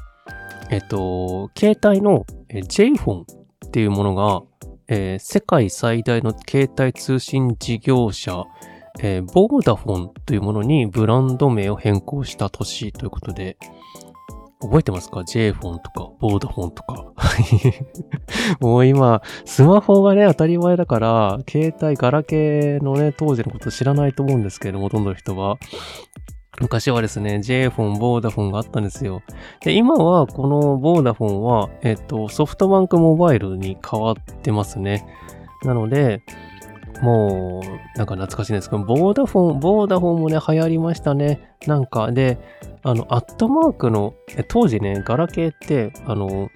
[0.70, 2.26] えっ、ー、と、携帯の
[2.68, 3.26] j フォン
[3.66, 4.42] っていうものが、
[4.88, 8.46] えー、世界最大の携帯通信事業者、
[9.02, 13.58] えー、ボーダフォンというものにブランド名を変更した年ということで、
[14.62, 17.14] 覚えてますか ?J フォンとか、ボーダフォンとか。
[18.60, 25.56] もう今、スマホがね、当たり前だから、携帯、ガラケーのね、当時のこと知らないと思うんですけれども、ほとんどの人は。
[26.60, 29.22] 昔はですね、J フォン、ボーダフォンがあったんですよ。
[29.62, 35.06] で、今は、このボーダフォンは、えっと、ソフトバンクモバイルに変わってますね。
[35.64, 36.22] なので、
[37.02, 41.56] もう、なんか懐かしいんですけど、ボーダフォン、ボーダフォンもね、流行りましたね。
[41.66, 42.38] なんか、で、
[42.84, 44.14] あの、アットマークの、
[44.50, 46.50] 当時ね、ガラケーって、あの、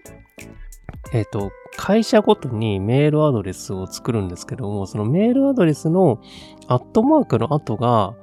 [1.13, 6.19] えっ、ー、と、会社ごとにメールアドレスを作るんですけども、そのメールアドレスの
[6.67, 8.13] アットマークの後が、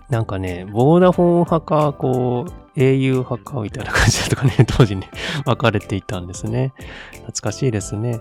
[0.10, 5.10] なんかね、ボーダフォン派か、こう、au 派かみたいな感じだとかね、当時ね、
[5.46, 6.74] 分かれていたんですね。
[7.12, 8.20] 懐かしいですね。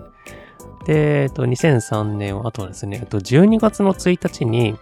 [0.87, 4.75] で、えっと、2003年は、あとはですね、えっと、12月の1日に、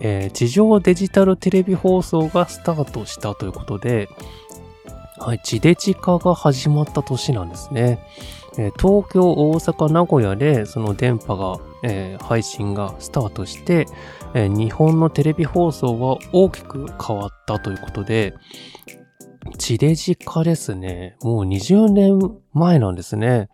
[0.00, 4.08] えー、地上デジタルテレビ放送がスタートしたということで、
[5.18, 7.98] はい、地デジ化が始まった年なんですね。
[8.58, 13.86] え東京、大阪、名古屋でその電波が、えー、配信がスタートして、
[14.34, 18.34] えー、日本のテレビ放送は大きく変わったということで、
[19.56, 21.16] 地デジ化ですね。
[21.22, 22.18] もう20年
[22.52, 23.48] 前なんですね。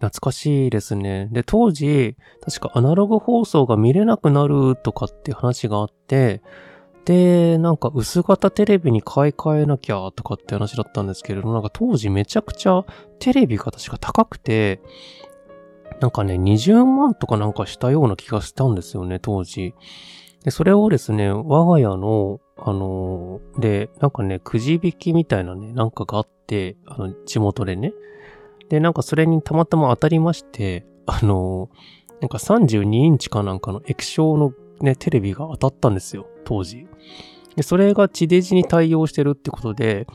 [0.00, 1.28] 懐かしいですね。
[1.32, 6.40] で、当時、確かアナログ放送が見れなくなるとかって話があって、
[7.04, 12.84] で、なんか薄型テレビに買い替えなきゃとかって話だったんですけれども、なんか当時めちゃくちゃ
[13.18, 14.80] テレビが確か高くて、
[16.00, 19.74] なんかね、20万とかなんかしたような気がしたんですよね、当時。
[20.44, 27.92] で、それをですね、我が家の、あのー、で、なんかね、くじ引きみたいなね、なんかがあって、あの、地元でね。
[28.68, 36.86] で、なんかそれにたまたま当たりまして、あのー、なんか32インチかなんかの液晶のね、テレビが当たったんですよ、当時。
[37.56, 40.06] で、それが地デジに対応してるってことで、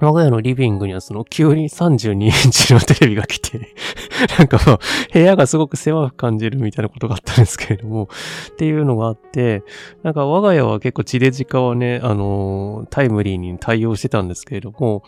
[0.00, 3.74] 我が家のリビングにはその急に32インチのテレビが来て
[4.38, 4.80] なんかまあ、
[5.12, 8.08] 部屋がすごく狭く感じるみたいなことがあったんですけれども、
[8.52, 9.62] っていうのがあって、
[10.02, 15.02] なんか我が家は結構地デジ化はね、あの、タイムリーに対応してたんですけれども、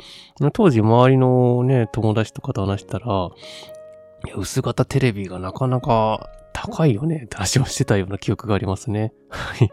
[0.53, 3.31] 当時周りのね、友達とかと話したら、
[4.37, 9.13] 薄型テレビがなかなか高いよねって話をしてたような記憶がありますね。
[9.29, 9.71] はい。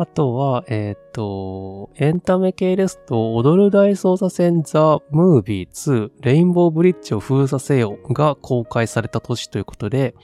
[0.00, 10.14] あとは、えっ、ー、と、エンタメ系ですと、踊る大捜査線ザ・ムービー2レインボーブリッジを封鎖せよが公開された年ということで、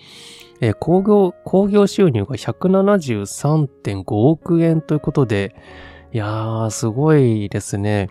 [0.60, 5.56] えー、工業、工業収入が173.5億円ということで、
[6.12, 8.10] いやー、すごいですね。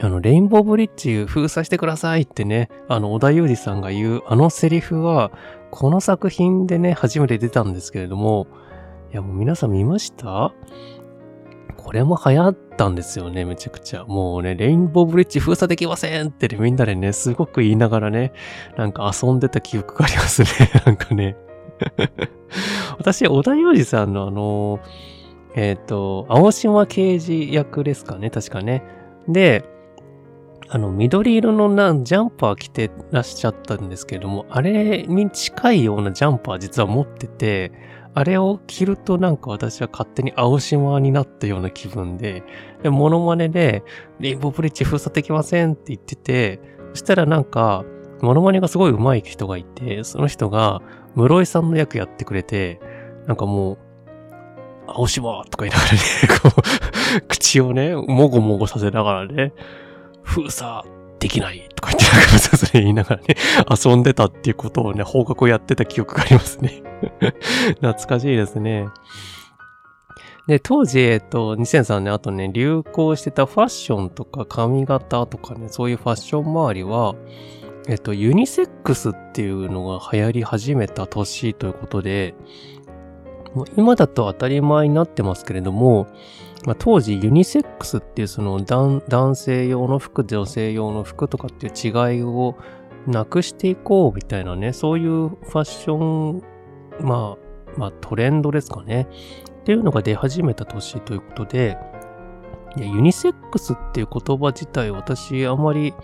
[0.00, 5.30] あの、レインボーブリッジ封鎖してくださいってね、あの、小田裕二さんが言うあのセリフは、
[5.70, 8.48] この作品でね、初めて出たんですけれども、
[9.14, 10.52] いやもう皆さん見ました？
[11.76, 14.02] これも流行ったんですよね、めちゃくちゃ。
[14.06, 18.32] もうね、レインボーブリッジ封鎖できませんって、みんなでね、すごく言いながらね、
[18.76, 20.48] なんか遊んでた記憶がありますね。
[20.84, 21.36] なんかね。
[22.98, 24.80] 私、小田裕二さんのあの、
[25.54, 28.82] えっ、ー、と、青島刑事役ですかね、確かね。
[29.28, 29.64] で、
[30.70, 37.70] あの、緑色のな、ジャンパー着てらっしゃったんですけども、あれに近いようなジャンパー実は持ってて、
[38.14, 42.44] あれを着るとなんか私は勝手に青島になったような気分で、
[42.82, 43.82] で、モノマネで、
[44.20, 46.60] レインボーブリッジ封鎖できませんって言ってて、
[46.92, 47.84] そしたらなんか、
[48.22, 50.80] モノマネがすごい上手い人がいて、その人が
[51.16, 52.80] 室井さんの役やってくれて、
[53.26, 53.78] なんかもう、
[54.86, 55.98] 青島とか言いながらね、
[56.40, 56.50] こ
[57.18, 59.52] う、口をね、もごもごさせながらね、
[60.22, 60.84] 封鎖
[61.24, 63.34] できないとか言って、なんかそれ言いながらね、
[63.82, 66.82] 遊んでたっていうことをね、放課後やってた記憶がありますね。
[67.80, 68.88] 懐かしいですね。
[70.46, 77.14] で、当時、えっと、2003年、あとね、流行してたファッションとか髪型とかね、そういうファッション周りは、
[77.88, 82.34] えっと、ユニセックスっていうのが流行り始めた年ということで、
[83.54, 86.06] もう今だと当たり前になってますけれども、
[86.66, 92.56] まあ、当時ユニセックスっていうその男性用の服、女性用の服とかっていう違いを
[93.06, 96.42] なくしていこうみたいなね、そういうファッション、
[97.00, 99.08] まあ、まあトレンドですかね。
[99.60, 101.76] っていうのが出始めた年ということで、
[102.76, 105.94] ユニセックスっていう言葉自体私あまり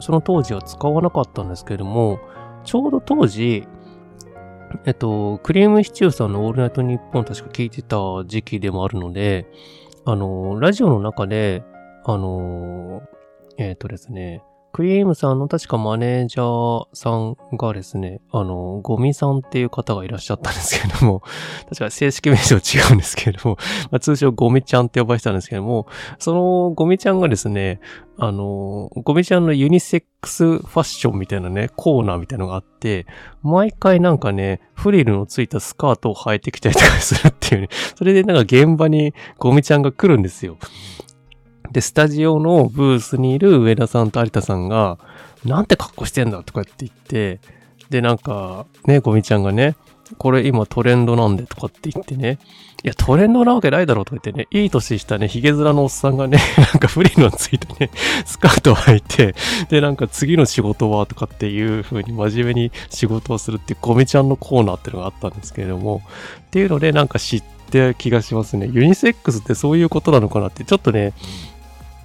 [0.00, 2.18] その当時は使わなかったんですけれども、
[2.64, 3.66] ちょうど当時、
[4.84, 9.46] えっと、クリームシチューさんのオールナイトニッポン確か聞いてた時期でもあるので、
[10.06, 11.62] あの、ラジオの中で、
[12.04, 13.02] あの、
[13.56, 14.42] えっ、ー、とですね、
[14.74, 21.22] クリームさんの確かマネージャーさんがですね、あの、ゴミさんっていう方がいらっしゃったんですけれども、
[21.70, 23.56] 確か正式名称違うんですけれども、
[23.92, 25.86] まあ、通称ゴミちゃんって呼ばれてたんですけども、
[26.18, 27.78] そのゴミちゃんがですね、
[28.18, 33.06] あの、ゴミちゃんのユニセックスファッションみたいなね、コーナーみたいなのがあって、
[33.44, 40.56] 毎回なんかね、フリルのついたスカートを履いてきたりとかするっていうね、それでなんか現場にゴミちゃんが来るんですよ。
[41.74, 44.96] で、スタジオのブースにいる上田さんと有田さんが、
[45.44, 47.40] なんて格好してんだとかって言って、
[47.90, 49.74] で、なんか、ね、ゴミちゃんがね、
[50.18, 52.38] これ今トレンドなんでとかって言ってね、
[52.84, 57.90] いや、トレンドなわけないだろうとか言ってね、いい年したね、ヒゲ面のおっさんがね、 なんかフリのついてね、
[58.24, 59.34] スカートを履いて、
[59.68, 66.02] で、なんか次の仕事はとかっていう風に真面目に仕事をするっていうゴミちゃんのコーナーっていうのがあったんですけれども、
[66.46, 68.68] っていうのでなんか知って気がしますね。
[68.70, 71.14] ユニセックスってそういうことなのかなって、ちょっとね、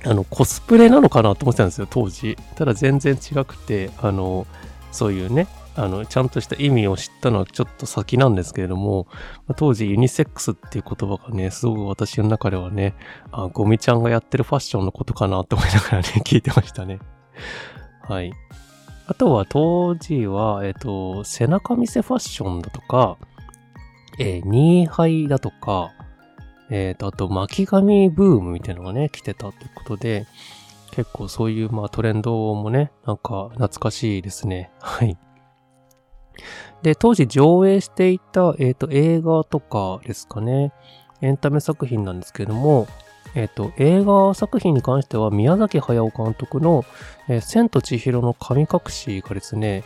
[0.05, 2.37] あの、コスプレなのかなと思ってたんですよ、当時。
[2.55, 4.47] ただ全然違くて、あの、
[4.91, 9.07] そういうね、あの、ちゃんとした意味を知ったのはちょっと先なんですけれども、
[9.55, 12.95] 当時ユニセックスっていう言葉がね、すごく私の中ではね、
[13.31, 16.99] あ、ゴミちゃんがやってるファッションのことかなと思いながらね、 聞いてましたね。
[18.01, 18.33] はい。
[19.07, 23.17] あとは当時は、えっ、と、背中見せファッションだとか、
[24.19, 25.91] えー、ニーハイだとか、
[26.69, 30.27] えっ、ー、と、あと巻き髪ブームみたいなのがね、来てたということで、
[30.91, 34.71] 結構そういう、まあ、トレンドもね、なんか懐かしいですね。
[34.79, 35.17] はい。
[36.81, 40.71] で、当時上映していた、えっ、ー、と、映画とかですかね。
[41.21, 42.87] エンタメ作品なんですけれども、
[43.35, 46.85] えっ、ー、と、映画作品に関しては宮崎駿監督の、
[47.27, 49.83] えー、千と千尋の神隠しがですね、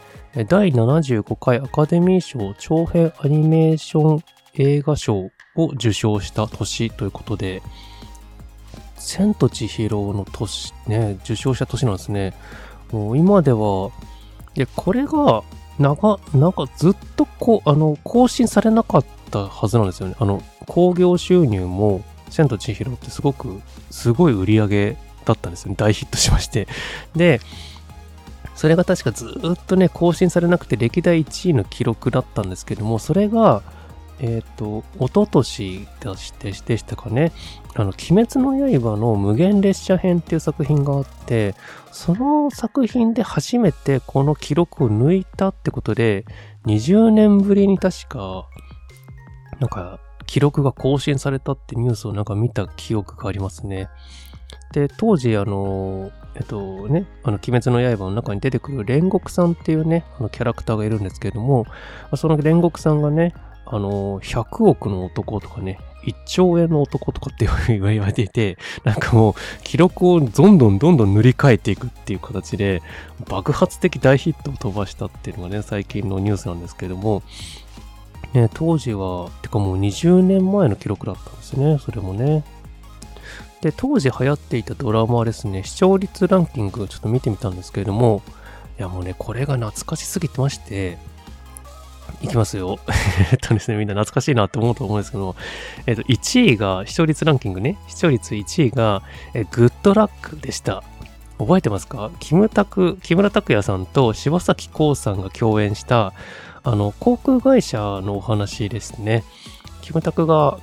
[0.48, 4.24] 第75回アカデミー賞長編アニメーション
[4.56, 7.62] 映画賞を受賞した年ということで、
[8.98, 12.34] 千と千尋の年、ね、受賞した年なんですね。
[12.92, 13.92] もう今では、
[14.56, 15.44] で、これが、
[15.80, 20.16] なんか、なんかずっとこう、あの、更新されなかったはずなんですよね。
[20.20, 25.76] あの、興行収入も、千と千尋ってすごく、すごい売り上げだったんですよね。
[25.78, 26.68] 大ヒットしまして。
[27.16, 27.42] で、
[28.56, 33.64] それが確かずっとね、更新されなくて歴代1位の記録だったんですけども、それが、
[34.20, 37.32] えっ、ー、と、一昨年でしてでしたかね、
[37.76, 41.56] あの、鬼滅の刃の無限列車編っていう作品があって、
[41.92, 46.26] その作品で初めてこの記録を抜いたってことで、
[46.66, 48.48] 20年ぶりに確か、
[49.60, 53.90] なんか、記録が更新されたってニュースをなんか見た記憶がありますね。
[54.72, 61.66] で、当時、あの、えっとね、あの、鬼滅の刃の中に出てくる煉獄さんっていうね、あのキャラクターがいるんですけれども、
[62.16, 63.34] その煉獄さんがね、
[63.66, 69.34] あの、100億の男とかね、1兆円の男とかって言われていて、 なんかもう
[69.64, 72.82] 記録をどんどんどんどん塗り替えていくっていう形で、
[73.30, 77.24] 爆発的大ヒットを飛ばしたっていうのがね、最近のニュースなんですけれども、
[78.34, 82.44] ね、当時は、てかもう20年前の記録だったんですね、それもね。
[83.62, 88.22] で、当時流行っていたドラマはですね、視聴率ランキングちょっと見てみたんですけれども、
[88.78, 90.98] いやもうね、これが懐かしすぎてまして、
[92.22, 92.80] いきますよ。
[93.32, 95.36] えっとですね、みんな懐かしいなって思うと思うんですけど、
[95.86, 100.84] えっと、1位が、視聴率ランキングね、視聴率1位が、えグッドラックでした。
[101.40, 102.12] 覚えてますか？
[102.20, 106.14] キムタク、木村拓哉さんと柴咲コウさんが共演した、
[106.64, 109.24] あの、航空会社のお話ですね。
[109.82, 110.60] キムタクが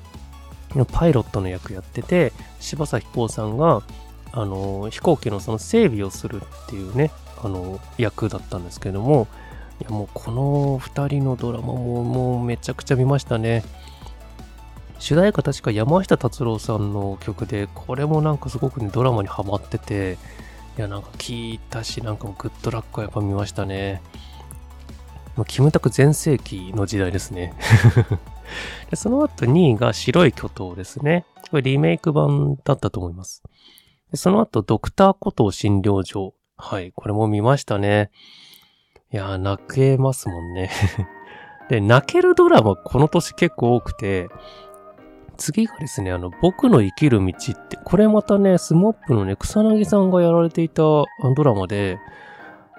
[0.92, 3.82] パイロットの役やってて、柴咲コウさんが、
[4.32, 7.10] あの、飛行機のその整備をするっていうね、
[7.42, 9.26] あの、役だったんですけども、
[9.80, 13.64] いやもうこの2人のドラマももうめちゃくちゃ見ましたね。
[14.98, 20.18] 主題歌確か山下達郎さんの曲で、これもなんかすごくね、ドラマにハマってて、
[20.76, 24.02] いやなんか聞いたし、なんかもグッドラックはやっぱ見ましたね。
[25.36, 27.54] もうキムタク全盛期の時代ですね
[28.90, 28.96] で。
[28.96, 31.24] その後2位が白い巨頭ですね。
[31.50, 33.42] これリメイク版だったと思います。
[34.10, 36.34] でその後ドクターコトー診療所。
[36.58, 38.10] はい、これも見ましたね。
[39.12, 40.70] いやー、泣けますもんね
[41.68, 44.28] で、泣けるドラマこの年結構多くて、
[45.36, 51.06] 次がですね、あの、僕の生きる道って、これまたね、スモップのね、草薙さんがやられていたド
[51.42, 51.98] ラマで、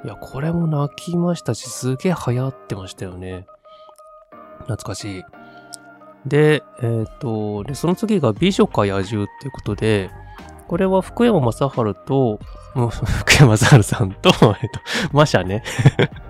[0.05, 3.45] いや、これも泣きましたし、すげえ流行ってましたよね。
[4.59, 5.23] 懐かしい。
[6.25, 10.11] で、えっ、ー、と、で、その次が美女か野獣っていうことで、
[10.72, 11.69] これは福山雅治
[12.05, 12.39] と、
[12.76, 14.30] もう、 福山雅治さんと、
[14.63, 14.80] えっと、
[15.11, 15.63] マシャね。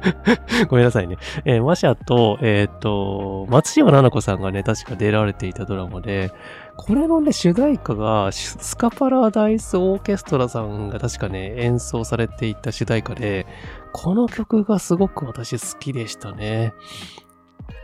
[0.67, 1.17] ごめんなさいね。
[1.45, 6.31] えー、マシャと、えっ、と、松島奈々子さんがね、確か出られていたドラマで、
[6.75, 13.45] これのね、主題歌が、スカパラダイスオーケストラさんが確かね、演奏されていた主題歌で、
[13.93, 16.73] この曲がすごく私好きでしたね。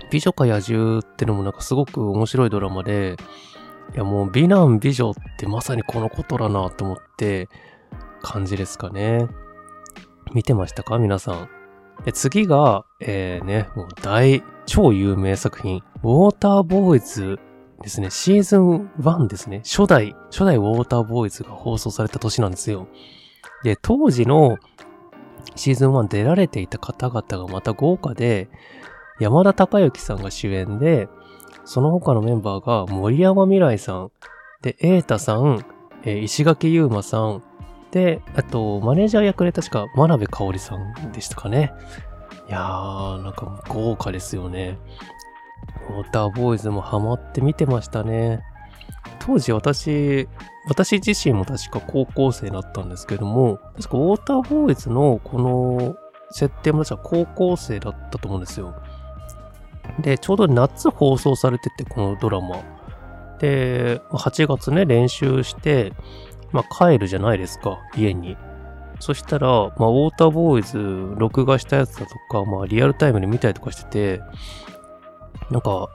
[0.10, 3.16] 美女か野獣ってのもなんかすごく面白いドラマで、
[3.94, 7.50] いやもう美男美女ってまさにこのことだなと思って
[8.22, 9.28] 感じですかね。
[10.34, 10.98] 見てましたか？
[11.00, 11.50] 皆さん。
[12.06, 17.40] で次が、えー、ね、もう大、超有名作品、ウォーターボーイズ
[17.82, 18.12] ですね。
[18.12, 19.62] シーズン1ですね。
[19.66, 22.88] 初代、初代ウォーターボーイズが放送された年なんですよ。
[23.64, 24.58] で、当時の
[25.56, 28.50] シーズン1出られていた方々がまた豪華で、
[29.20, 31.10] 山田孝之さんが主演で、
[31.68, 34.12] その他のメンバーが森山未来さん、
[34.62, 35.66] で、瑛太さん、
[36.04, 37.44] えー、石垣優馬さん、
[37.92, 41.74] で、あと、マネージャー役で確か真鍋かおりさんでしたかね。
[42.48, 44.80] いやー、なんか豪華ですよね。
[45.90, 48.42] ウォーターボーイズもハマって見てましたね。
[49.20, 50.30] 当時私、
[50.70, 55.96] 私自身も確か高校生だったんですけども、確かウォーターボーイズのこの
[56.32, 58.74] 設定も確か高校生だったと思うんですよ。
[60.00, 62.62] で、ちょうど夏放送されてて、このドラマ。
[63.40, 65.94] で、8月ね、練習して、
[66.52, 68.38] まあ、帰るじゃないですか、家に。
[69.00, 74.22] そしたら、まあ、ウォーターボーイズ録画したやつだとか、まあ、リアルタイムで見たりとかしてて、
[75.52, 75.90] なんか、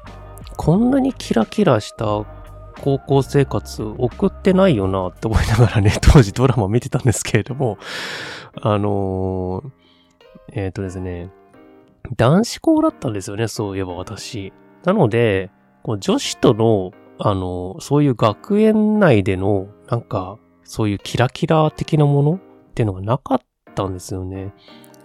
[0.57, 2.25] こんなにキラキラした
[2.81, 7.79] 高校生活送ってないよなって思いながらね、 当時ドラマ見てたんですけれども、
[8.61, 9.71] あのー、
[10.53, 11.31] えっ、ー、とですね、
[12.17, 14.53] 男子校だったんですよね、そういえば私。
[14.85, 15.51] なので、
[15.83, 22.39] こう女子との、あの、そういう学園内での、なんか、そういうキラキラ的なものっ
[22.75, 23.39] ていうのがなかっ
[23.75, 24.53] たんですよね。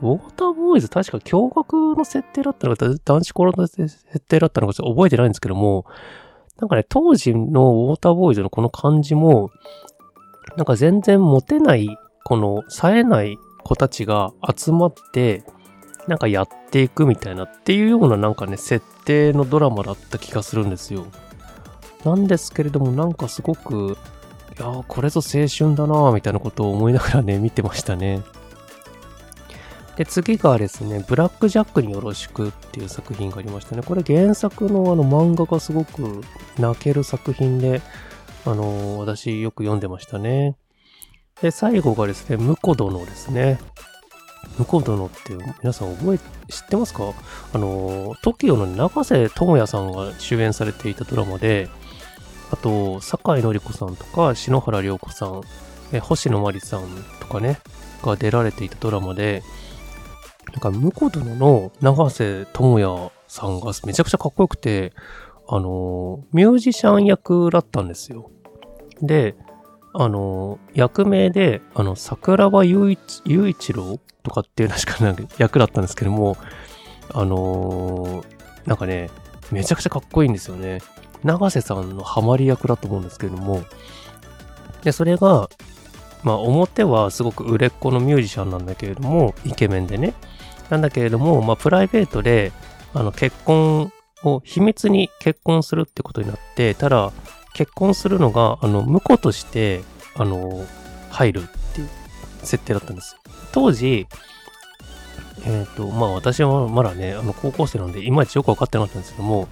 [0.01, 5.85] ウォーターボーイズ確か驚愕の設定だったのか、男子校の設定だったのか覚えてないんですけども、
[6.59, 9.49] なんかね、当時のウォーターボーイズのこの感じも、
[10.55, 11.87] なんか全然モテない、
[12.23, 15.43] この冴えない子たちが集まって、
[16.07, 21.05] なんかやっていくみたいなっていうようななんかね、設定のドラマだった気がするんですよ。
[22.05, 23.97] なんですけれども、なんかすごく、
[24.57, 28.21] いやー、これぞ青春だなーみたいなことを思いながらね、 見てましたね。
[29.97, 33.81] で、次がですね、ブラックジャックによろしくっていう作品がありましたね。
[33.83, 36.21] これ原作のあの漫画がすごく
[36.57, 37.81] 泣ける作品で、
[38.45, 40.55] あのー、私よく読んでましたね。
[41.41, 43.59] で、最後がですね、ムコ殿ですね。
[44.57, 46.19] ムコ殿って皆さん覚え、
[46.51, 47.13] 知ってますか？
[47.53, 51.69] あの、TOKIO の中瀬智也さんが主演されていたドラマで、
[52.51, 55.41] あと、坂井のり子さんとか、篠原涼子さん、
[55.91, 56.83] え星野真里さん
[57.19, 57.59] とかね、
[58.01, 59.43] が出られていたドラマで、
[60.53, 64.93] なんか、ムコ殿の長瀬智也さんがめちゃくちゃかっこよくて、
[65.47, 68.31] あの、ミュージシャン役だったんですよ。
[69.01, 69.35] で、
[69.93, 76.37] あの、役名で、あの、桜庭雄一雄一郎とかっていう確かなんか役だったんですけども、
[77.13, 78.23] あの、
[78.65, 79.09] なんかね、
[79.51, 80.81] めちゃくちゃかっこいいんですよね。
[81.23, 83.63] 長瀬さんのハマり役だと思うんですけども、
[84.83, 85.49] で、それが、
[86.23, 90.13] まあ表はすごく売れっ子のミュージシャンなんだけれども、イケメンでね。
[90.69, 92.51] なんだけれども、まあプライベートで、
[92.93, 93.91] あの結婚
[94.23, 97.11] を秘密に結婚するってことになって、ただ
[97.57, 99.81] 結婚するのが、あの、婿として、
[100.15, 100.63] あの、
[101.09, 101.89] 入るっていう
[102.43, 103.17] 設定だったんです。
[103.51, 104.05] 当時、
[105.43, 109.49] えっ、ー、と、まあ私はまだね、あの高校生なんで、いまいちよくわかってなかったんですけども、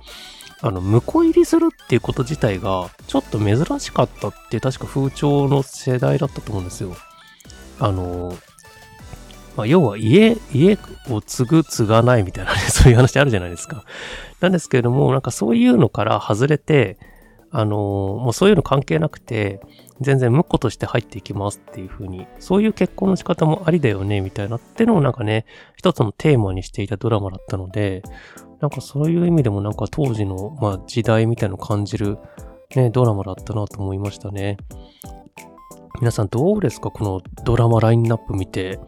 [0.61, 6.95] あの、婿入りするっていうこと自体が、ちょっと珍しかったって、確か風潮の世代だったと思うんですよ。
[7.79, 8.37] あの、
[9.57, 10.77] まあ、要は家、家
[11.09, 13.83] を継ぐ、継がないみたいなね、そういう話あるじゃないですか。
[14.41, 16.99] なんですけれども、なんかそういうのから外れて、
[17.57, 19.61] あのもうそういうの関係なくて、
[20.01, 25.45] 全然婿として入っていきますっていう風に、そういう結婚の仕方もありだよね、みたいなってのをなんかね、
[25.77, 28.03] 一つのテーマにしていたドラマだったので、
[28.59, 32.17] なんかそういう意味でもなんか当時の、まあ、時代みたいのを感じる、
[32.75, 34.57] ね、ドラマだったなと思いましたね。
[36.01, 36.91] 皆さんどうですか？
[36.91, 38.79] このドラマラインナップ見て。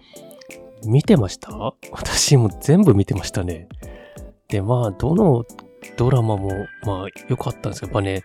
[0.86, 1.74] 見てました？
[1.92, 3.70] 私も全部見てましたね。
[4.50, 5.46] で、まあ、どの
[5.96, 6.50] ドラマも、
[6.84, 8.24] まあ、良かったんですけど、やっぱね、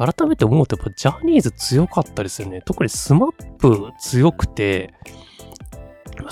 [0.00, 2.62] 改めて思うとやっぱジャニーズ強かったですよね。
[2.64, 4.94] 特に SMAP 強くて、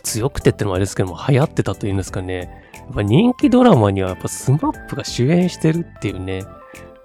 [0.03, 2.65] 強くてってのもあれですけども、流行ってたというんですかね。
[2.75, 6.45] やっぱ人気ドラマにはやっぱ SMAP が主演してるっていうね、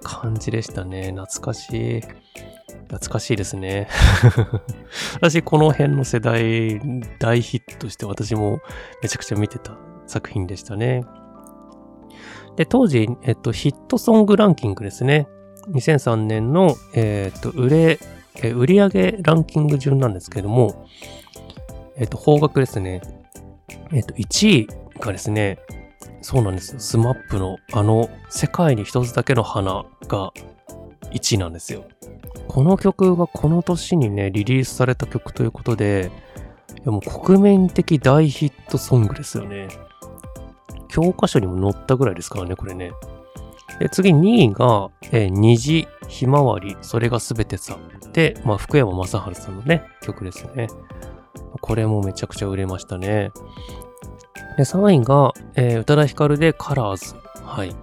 [0.03, 1.11] 感じでしたね。
[1.11, 2.01] 懐かしい。
[2.87, 3.89] 懐かしいですね。
[5.19, 6.79] 私、この辺の世代
[7.19, 8.59] 大ヒットして私も
[9.01, 9.73] めちゃくちゃ見てた
[10.05, 11.03] 作品でしたね。
[12.55, 15.27] で、当時、えっと、ヒットソングランキングですね。
[15.69, 17.99] 2003年の、えっ、と、売れ、
[18.37, 20.87] えー、売上ランキング順なんですけども、
[21.97, 23.01] えっ、と、方角ですね。
[23.91, 24.67] えっ、と、1位
[24.99, 25.59] がですね、
[26.21, 26.79] そうなんですよ。
[26.79, 30.31] スマップのあの、世界に一つだけの花が
[31.11, 31.83] 1位なんですよ。
[32.47, 36.11] この曲がこの年にね、リリースされた曲ということで、
[36.77, 39.67] いやもう国民的大ヒットソングですよね。
[40.87, 42.91] 教科書にも載ったぐらいですからね、これね。
[43.79, 47.77] で、次2位が、えー、虹、ひまわり、それがすべてさ。
[48.13, 50.67] で、まあ、福山雅治さんのね、曲ですね。
[51.61, 53.31] これもめちゃくちゃ売れましたね。
[54.57, 57.15] で、3位が、えー、宇多田ヒカルでカラーズ。
[57.43, 57.75] はい。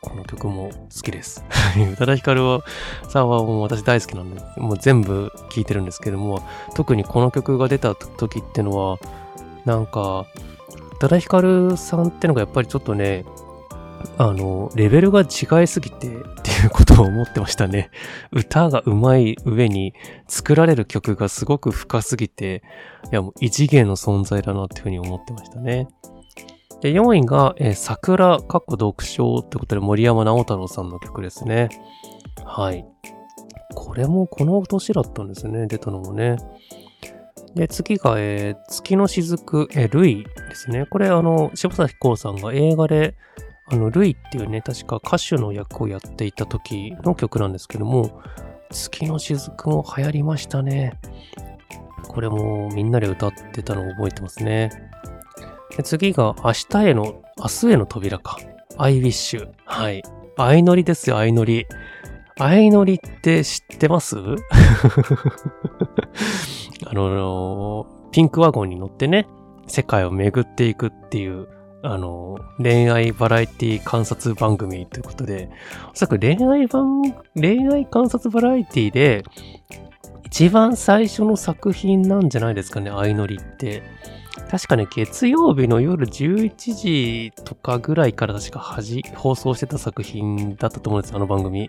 [0.00, 1.44] この曲も好きです。
[1.92, 2.40] 宇多田ヒカル
[3.08, 6.42] さんはもう私大好きなんで、もう全部聴いてるんですけども、
[6.74, 8.98] 特にこの曲が出た時ってのは、
[9.64, 10.26] なんか、
[10.96, 13.24] 宇多田ヒカルさんってのがやっぱりちょっとね、
[14.16, 16.10] あの、レベルが違いすぎてっ
[16.42, 17.90] ていうことを思ってましたね。
[18.32, 19.94] 歌が上手い上に
[20.26, 22.62] 作られる曲がすごく深すぎて、
[23.12, 25.88] いやもう異次元の存在だなっていうふうに思ってましたね。
[26.80, 31.68] で、4位が、えー、桜、かっこ読書ってことで森山直太朗さんの曲ですね。
[32.44, 32.84] はい。
[33.74, 36.36] これもこの年だったんですね、出たのもね。
[37.54, 40.86] で、次が、えー、月の雫、えー、ルイですね。
[40.86, 43.16] これ、あの、柴咲コウさんが映画で、
[43.70, 48.22] あの、ルイっていうね、確か歌手の役をやっていた時の曲なんですけども、
[48.70, 50.98] 月の雫も流行りましたね。
[52.08, 54.70] これもみんなで歌ってたのを覚えてますね。
[55.76, 58.38] で次が、明日への、明日への扉か。
[58.78, 59.48] アイウィッシュ。
[59.64, 60.02] はい。
[60.36, 61.66] 相乗りですよ、相乗り。
[62.38, 64.16] 相乗りって知ってます？
[66.86, 69.26] あの、ピンクワゴンに乗ってね、
[69.66, 71.48] 世界を巡っていくっていう、
[71.82, 75.48] あの、恋愛バラエティ観察番組ということで、
[75.92, 77.02] おそらく恋愛番、
[77.34, 79.24] 恋愛観察バラエティで、
[80.24, 83.82] 一番最初の作品なんじゃないですかね、相乗りって。
[84.50, 91.68] 確かね、月曜日の夜11時とかぐらいから確かはじ、放送してた作品だったと思うんです、あの番組。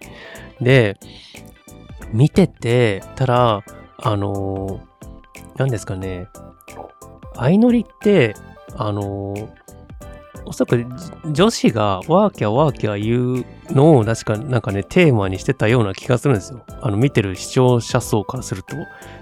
[0.62, 0.97] で、
[2.12, 3.64] 見てて、たら、
[4.01, 4.80] あの
[5.57, 6.28] 何ですかね、
[7.36, 8.34] 相乗りって、
[8.76, 9.49] あのー、
[10.45, 10.85] おそらく
[11.31, 16.63] 女子がワーキャーワーキャー言うのを確かなんかね、テーマにしてたような気がするんですよ。
[16.81, 18.75] あの、見てる視聴者層からすると。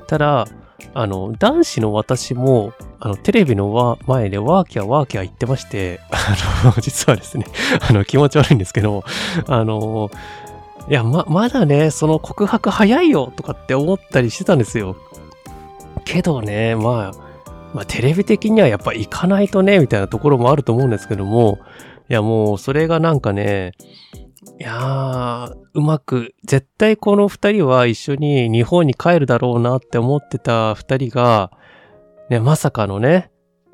[0.07, 0.47] ただ、
[0.93, 7.45] あの、男子の私も、あの、テレビの前でワーキャーワーキャー言ってまして、あの、実はですね、
[7.89, 9.03] あの、気持ち悪いんですけど、
[9.47, 10.09] あの、
[10.89, 14.95] いや、ま、まだね、その告白早いよとかって思ったりしてたんですよ。
[16.05, 17.26] けどね、まあ、
[17.73, 21.59] まあ、テレビ的にはやっぱ行かないとね、みたいなところもあると思うんですけども、
[22.09, 23.73] いやもう、それがなんかね、
[24.59, 31.51] いやー、うまく、絶対この二人は一緒に日本に帰るだろうなって思ってた二人が、
[32.29, 33.31] ね、まさかのね、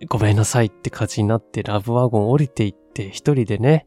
[0.10, 3.86] ごめんなさいって感じになってラブワゴン降りていって一人でね、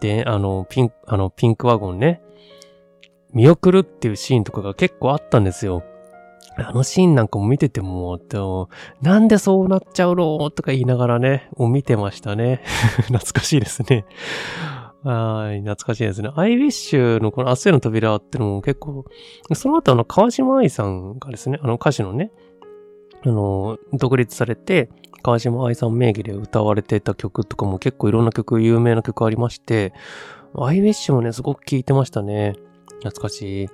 [0.00, 2.22] で、あの、ピン、あの、ピンクワゴンね、
[3.32, 5.82] 見送るっていうシーンとかが結構あったんですよ。
[6.62, 8.18] あのシーンなんかも見てても、
[9.02, 10.50] なんでそうなっちゃうの？
[10.50, 12.62] とか言いながらね、もう見てましたね。
[13.08, 14.04] 懐かしいですね。
[15.02, 16.30] はい、懐かしいですね。
[16.36, 19.06] アイウィッシュのこの明日への扉ってのも結構、
[19.54, 22.30] その後あの川島愛さんがですね、あの歌手のね、
[23.24, 24.90] あの、独立されて、
[25.22, 29.92] 川島愛さん名義で歌われてた曲とかも結構いろんな曲、有名な曲ありまして、
[30.54, 32.54] アイウィッシュもね、すごく聴いてましたね。
[33.02, 33.68] 懐かしい。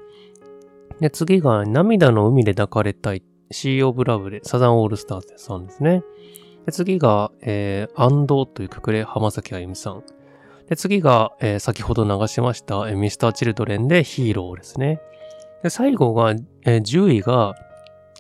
[1.01, 3.23] で、次が、涙の海で抱かれたい。
[3.51, 6.03] シーオブラブで、サザンオールスターズさんですね。
[6.65, 10.03] で、次が、えー、アンドという曲で浜崎あゆみさん。
[10.69, 15.01] で、次が、えー、先ほど流しました、えー、ミスターチルドレンでヒーローですね。
[15.63, 16.33] で、最後が、
[16.65, 17.55] えー、10位が、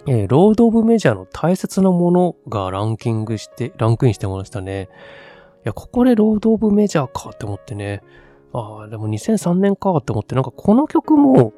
[0.07, 4.89] えー、ロード・オブ・メジャーの大切なものがランキングして、ランクインしてましたね。
[5.64, 8.03] いや、ここでロード・オブ・メジャーかって思ってね。
[8.53, 11.53] ああ、でも2003年かって思って、なんかこの曲も、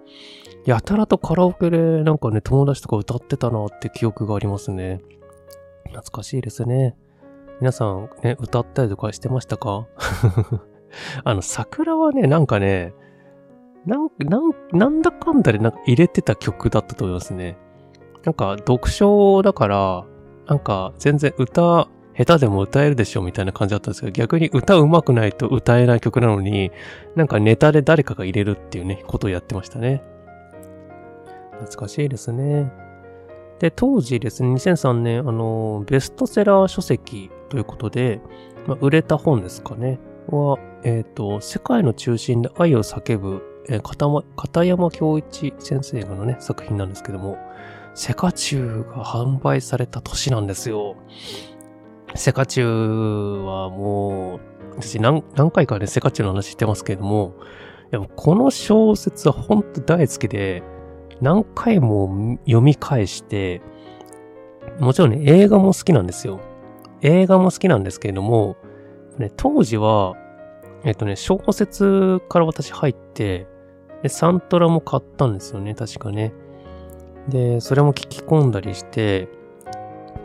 [0.69, 5.01] やたらとカラオケでなんかね、友達とか歌ってたなって記憶がありますね。
[5.85, 6.95] 懐かしいですね。
[7.59, 9.87] 皆さんね、歌ったりとかしてましたか？
[11.25, 12.93] あの、桜はね、なんかね、
[13.87, 17.57] なん、なん、なんだかんだでなんか入れてた曲だったと思いますね。
[18.27, 20.05] なんか、読書だから、
[20.49, 26.73] なんか、全然歌下手でも歌えるでしょみたいな感じだったんですけど、逆に歌上手くないと歌えない曲なのに、
[27.16, 30.03] なんかネタで誰かが入れるっていうね、ことをやってましたね。
[31.61, 32.71] 懐かしいですね。
[33.59, 38.21] で、当時ですね、2003年、あの、ベストセラー書籍ということで、
[38.67, 39.99] まあ、売れた本ですかね、
[40.29, 47.37] は、えっ、ー、と、世界の中心で愛を叫ぶ、えー、片山京一先生のね、作品なんですけども、
[47.95, 50.97] セカチュウが販売された年なんですよ。
[52.15, 54.41] セカチュウはもう、
[54.77, 57.35] 私何何回かね、セカチュウの話してますけれども、
[57.93, 60.63] いやこの小説は本当大好きで、
[61.21, 63.61] 何回も読み返して、
[64.79, 66.41] もちろんね、映画も好きなんですよ。
[67.01, 68.57] 映画も好きなんですけれども、
[69.19, 70.14] ね、当時は、
[70.85, 73.47] えっとね、小説から私入って、
[74.03, 76.33] で、サントラも買ったんですよね、確かね。
[77.29, 79.29] で、それも聞き込んだりして、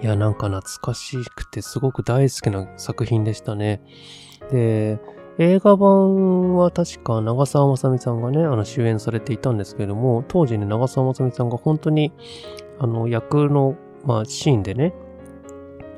[0.02, 3.82] いや、なんか懐かしくてすごく大好きな作品でしたね。
[4.52, 5.00] で、
[5.40, 12.12] 映画版は確か長澤まさみさんがね、あの主演されていたんですけれども、当時ね、長澤まさみさんが本当に、
[12.80, 13.76] あの、役の、
[14.06, 14.94] まあ、シーンでね、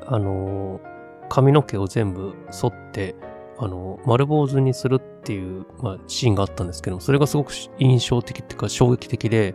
[0.06, 0.80] あの、
[1.28, 3.14] 髪の毛を全部剃って、
[3.58, 9.54] あの、丸坊主にするっていう、まあ、シーンがあったんですけども、それがすごく印象的っていうか衝撃的で、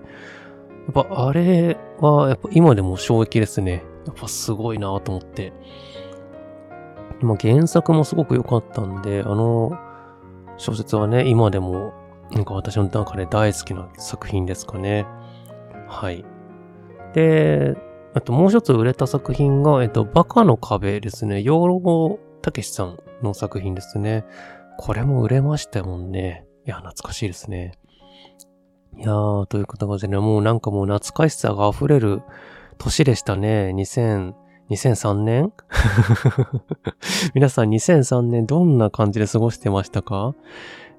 [0.94, 3.84] やっぱあれは、やっぱ今でも衝撃ですね。
[4.06, 5.54] やっぱすごいなと思って。
[7.22, 9.72] まあ、原作もすごく良かったんで、あの
[10.58, 11.94] 小説はね、今でも
[12.32, 15.06] なんか私の中で大好きな作品ですかね。
[15.88, 16.26] はい。
[17.14, 17.76] で、
[18.14, 21.42] あともう一つ売れた作品が、えっと、バカの壁ですね。
[21.42, 24.26] 養老たけしさんの作品ですね。
[24.78, 26.46] これも売れましたもんね。
[26.66, 27.74] いや、懐かしいですね。
[28.98, 32.22] いやー、ということでね、もうなんかもう懐かしさが溢れる
[32.78, 33.72] 年でしたね。
[33.76, 34.34] 2000、
[34.72, 35.52] 2003年？
[37.36, 40.34] 皆さん2003年どんな感じで過ごしてましたか？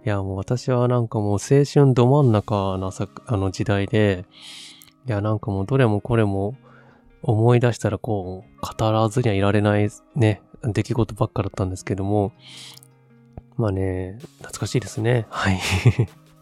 [0.04, 4.26] いや、もう私はなんかもう青春ど真ん中なさ、あの時代で、
[5.08, 6.54] いや、なんかもうどれもこれも
[7.22, 12.32] 思い出したらこう、語らずにはいられないね、出来事ばっかだったんですけども、
[13.56, 15.26] まあね、懐かしいですね。
[15.30, 15.58] はい。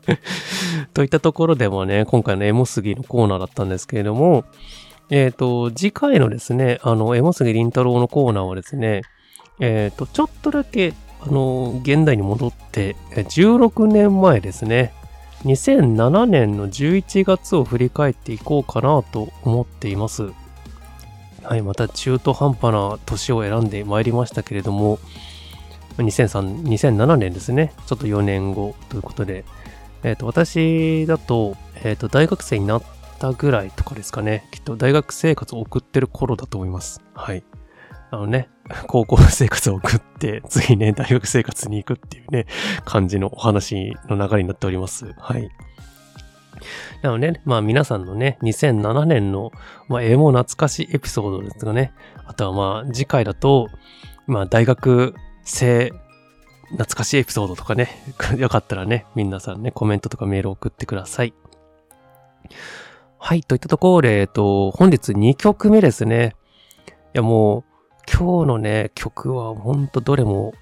[0.94, 4.44] といったところでもね、今回のエモすぎのコーナーだったんですけれども、
[5.10, 9.02] えっ、ー、と、次回のですね、あの、エモすぎりんたろうのコーナーはですね、
[9.58, 14.94] えっ、ー、と、ちょっとだけ、あの、現代に戻って、16年前ですね、
[15.44, 20.30] 2007年の11月を振り返っていこうかなと思っています。
[21.42, 24.98] はい、また中途半端な年を選んでまいりましたけれども、
[25.96, 29.44] 2003 2007年ですね、ちょっと4年後ということで、
[30.04, 34.48] えっ、ー、と、私だと、えっ、ー、と、大学生になってたぐらいとかですかね。
[34.50, 37.00] きっと大学生活を送ってる頃だと思います。
[37.14, 37.44] はい。
[38.10, 38.48] あのね、
[38.88, 42.46] 高校生活を送って、次ね、大学生活に行くっていうね、
[42.84, 45.14] 感じのお話の流れになっております。
[45.18, 45.50] はい。
[47.02, 49.52] なので、ね、まあ皆さんのね、2007年の、
[49.88, 51.92] まあ、絵も懐かしいエピソードですがね、
[52.26, 53.68] あとはまあ次回だと、
[54.26, 55.14] まあ大学
[55.44, 55.92] 生
[56.70, 57.88] 懐かしいエピソードとかね、
[58.36, 61.34] よかったらね、皆さんね、コメントとかメール送ってください。
[63.22, 66.34] はい、といったところで、えっと、本日2曲目ですね。
[66.88, 67.64] いや、もう、
[68.10, 70.54] 今日のね、曲はほんとどれも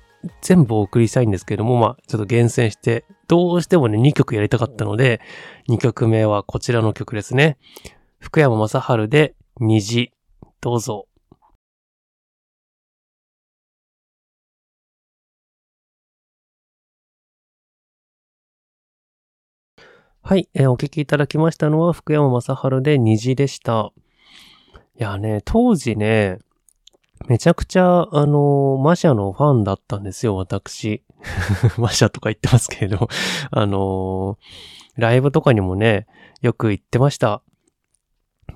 [0.42, 5.20] 全部お送りしたいんですけども、まあ、ちょっと厳選して、どうしてもね、2曲やりたかったので、
[5.68, 7.58] 2曲目はこちらの曲ですね。
[8.18, 10.12] 福山雅治で虹、
[10.60, 11.07] どうぞ。
[20.28, 23.94] はい、えー、お聞きいただきましたのは福山雅治で虹でした。
[25.00, 26.36] いやね、当時ね、
[27.28, 31.02] めちゃくちゃ、あのー、マシャのファンだったんですよ、私。
[31.80, 33.08] マシャとか言ってますけれど、
[33.50, 36.06] あのー、ライブとかにもね、
[36.42, 37.40] よく行ってました。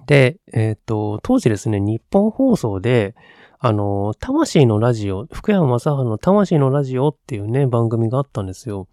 [0.07, 3.14] で、えっ、ー、と、当時ですね、日本放送で、
[3.59, 8.89] あの、魂のラジオ、福山雅治の魂のラジオっていうね、番組があったんですよ。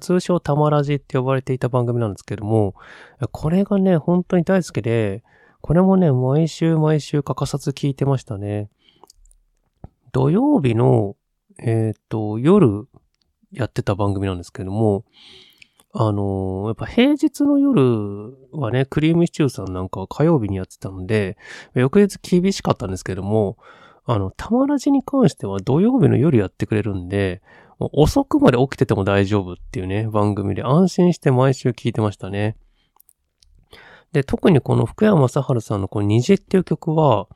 [0.00, 2.74] 通称たまラジって呼ばれていた番組なんですけども、
[3.30, 5.22] これがね、本当に大好きで、
[5.60, 8.68] これもね、毎週毎週欠かさず聞いてましたね。
[10.12, 11.16] 土曜日の、
[11.58, 12.88] えっ、ー、と、夜
[13.52, 15.04] やってた番組なんですけども、
[15.94, 21.36] あのー、やっぱ平日の夜はね、クリームシチューさんなんかは火曜日にやってたので、
[21.74, 23.58] 翌日厳しかったんですけども、
[24.04, 27.42] あの、たまらじに関しては土曜日の夜やってくれるんで、
[27.78, 32.56] 遅くまで起きてても大丈夫っていうね、番組で安心して毎週聞いてましたね。
[34.12, 37.28] で、特にこの福山雅治さんのこの虹っていう曲は、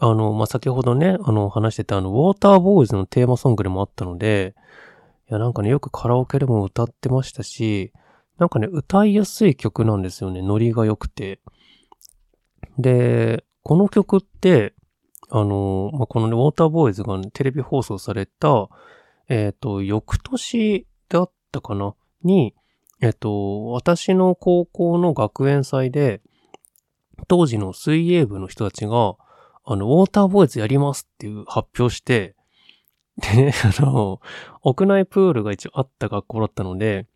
[0.00, 4.54] あの、まあ、先ほどね、あの、話してたあの、ウォーターボーイズのテーマソングでもあったので、
[5.30, 7.92] いや、なんかね、よくカラオケでも歌ってましたし、
[8.38, 10.42] なんかね、歌いやすい曲なんですよね。
[10.42, 11.40] ノリが良くて。
[12.78, 14.74] で、この曲って、
[15.30, 18.68] あの、まあ、このね、ウォーターボーイズが、ね、テレビ放送された、
[19.32, 21.94] えっ、ー、と、翌年だったかな？
[22.22, 22.54] に、
[23.00, 26.20] えっ、ー、と、私の高校の学園祭で、
[27.28, 29.16] 当時の水泳部の人たちが、
[29.64, 32.36] あの、ウォーターボーイズやりますっていう発表して、
[33.16, 34.20] でね、 あの、
[34.60, 37.06] 屋内プールが一応あった学校だったので、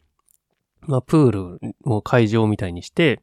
[0.81, 3.21] まあ、プールを会場みたいにして、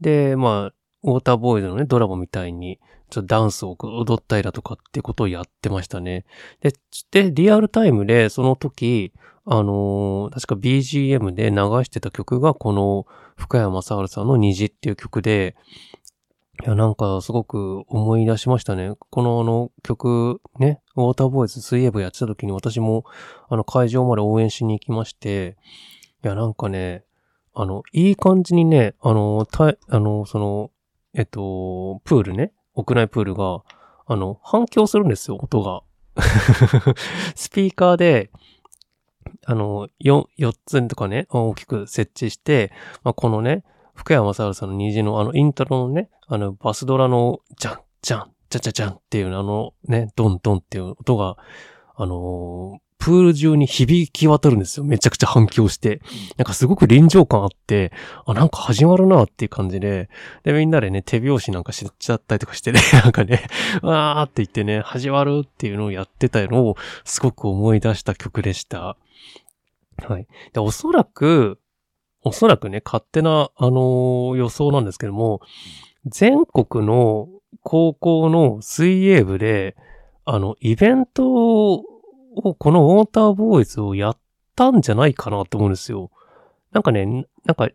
[0.00, 6.24] で、まあ、ウォーターボーイズのね、ドラマみたいに、ちょっとダンスを踊ったりだとかってことをやってましたね。
[6.60, 6.72] で、
[7.10, 9.12] で、リアルタイムでその時、
[9.44, 13.06] あのー、確か BGM で流してた曲がこの
[13.36, 15.56] 深山雅治さんの虹っていう曲で、
[16.64, 18.92] いや、なんかすごく思い出しましたね。
[19.10, 23.04] このあの曲ね、ウォーターボーイズ水泳部やってた時に私も
[23.48, 25.56] あの会場まで応援しに行きまして、
[26.24, 27.04] いや、なんかね、
[27.54, 30.70] あの、いい感じにね、あの、た、あの、その、
[31.14, 33.62] えっと、プールね、屋内プールが、
[34.06, 35.82] あの、反響するんですよ、音が。
[37.34, 38.30] スピーカーで、
[39.46, 42.72] あの、4、4つとかね、大きく設置して、
[43.02, 43.64] まあ、このね、
[43.94, 51.36] 福山雅治さんの虹のあのイントロのね、あのバスドラのジャン、ジャン、ジャジャジャンっていうあのね、ドンドンっていう音が、
[51.96, 54.84] あのー、プール中に響き渡るんですよ。
[54.84, 56.02] めちゃくちゃ反響して。
[56.36, 57.92] なんかすごく臨場感あって、
[58.26, 60.10] あ、なんか始まるなっていう感じで、
[60.42, 63.46] で、みんなでね、手拍子なんかしちゃったりとかしてね、 なんかね、
[63.82, 68.96] わーって言ってね、始まるっていうのをやってたのを、すごく思い出した曲でした。
[70.06, 70.26] はい。
[70.52, 71.60] で、おそらく、
[72.24, 75.40] おそらくね、勝手な、あのー、予想なんですけども、
[76.04, 77.28] 全国の
[77.62, 79.76] 高校の水泳部で、
[80.24, 81.30] あの、イベント
[81.74, 81.84] を、
[82.36, 84.18] をこのウォーターボーイズをやっ
[84.56, 86.10] たんじゃないかなと思うんですよ。
[86.72, 87.68] なんかね、なんか、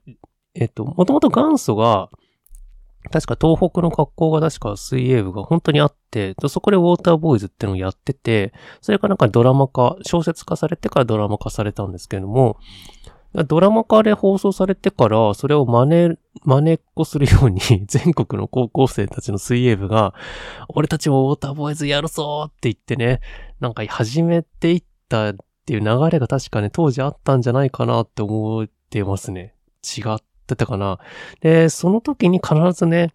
[0.56, 2.10] えっと、もともと元祖が、
[3.12, 12.58] 確か東北の学校が確か水泳部が本当にあって、そこでウォーターボーイズってのをやってて、それがなんかドラマ化、小説化されてからドラマ化されたんですけれども、
[13.48, 20.14] ドラマ化で放送されてから、それを真似、真似っこするように、 全国の高校生たちの水泳部が、
[20.70, 23.22] 俺たちもウォーターボーイズやるぞって言ってね、
[23.64, 25.36] なんか始めていったっ
[25.66, 29.56] ていう流れが確かね、当時あったんじゃないかなって思ってますね。
[29.82, 31.00] 違ってたかな。
[31.40, 33.14] で、その時に必ずね、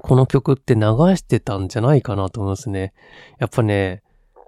[0.00, 0.80] この曲って流
[1.16, 2.94] してたんじゃないかなと思いますね。
[3.38, 4.02] やっぱね、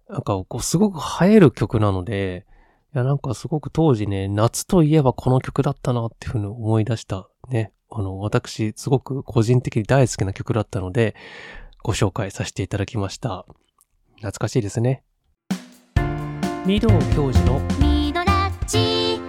[0.09, 2.47] なんかこうすごく映える曲なので、
[2.95, 7.71] いや、なんかすごく当時ね、夏といえばこの曲だったなっていうふうに思い出したね。
[7.91, 11.15] あの、私、すごく個人的に大好きな曲だったので、
[11.83, 13.45] ご紹介させていただきました。
[14.23, 15.03] 懐かしいですね。
[16.65, 19.21] 御堂教授のミドラッチ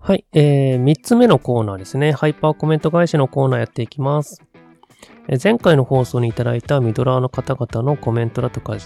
[0.00, 2.12] はい、えー、3つ目のコーナーですね。
[2.12, 4.42] ハイパーコメント返しのコーナーやっていきます。
[5.42, 8.78] 前回の放送にいただいたミドラーの方々のコメントだとか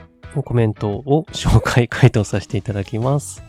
[0.45, 3.45] コメントを紹介、回答させていただきます。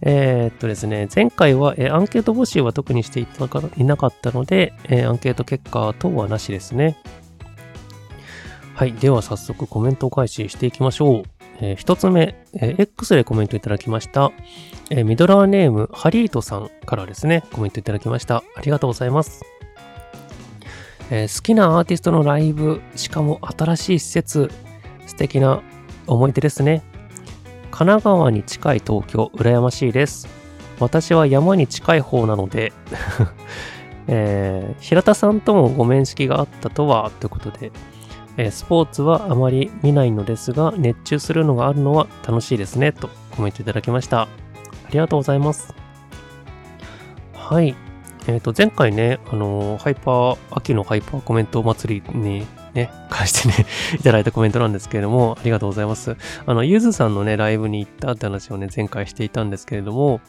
[0.00, 6.96] えー、っとですね、前回は、えアンケート募集は特にしていたかいなかったので、えー、アンケート結果等はなしですね。
[8.76, 8.92] はい。
[8.92, 11.22] では早速コメントを開始していきましょう。
[11.60, 14.32] えー、一つ目、えー、X でコメントいただきました。
[14.90, 18.44] えー、ミドラーネーム、ハリートさんからですね、コメントいただきました。
[18.54, 19.46] ありがとうございます。
[21.10, 24.50] え、好きなアーティストのライブ、しかも新しい施設、
[25.06, 25.62] 素敵な
[26.06, 26.82] 思い出ですね。
[27.70, 30.28] 神奈川に近い東京、羨ましいです。
[30.80, 32.74] 私は山に近い方なので
[34.06, 37.72] えー、平田さんともご面識があったとは、ということで、
[38.36, 44.22] え、スポーツはあまり見ないのですが、熱中するのがあるのは楽しいですね、とコメントいただきました。
[44.22, 44.28] あ
[44.90, 45.74] りがとうございます。
[47.32, 47.74] はい。
[48.28, 53.66] えっ、ー、と、前回ね、あのー、ハイパー、秋のハイパーコメント祭りにね、返してね
[53.98, 56.16] いただいたコメントなんですけれども、ありがとうございます。
[56.44, 60.20] あの、ゆずさんのね、ライブに行ったって話をね、前回していたんですけれども、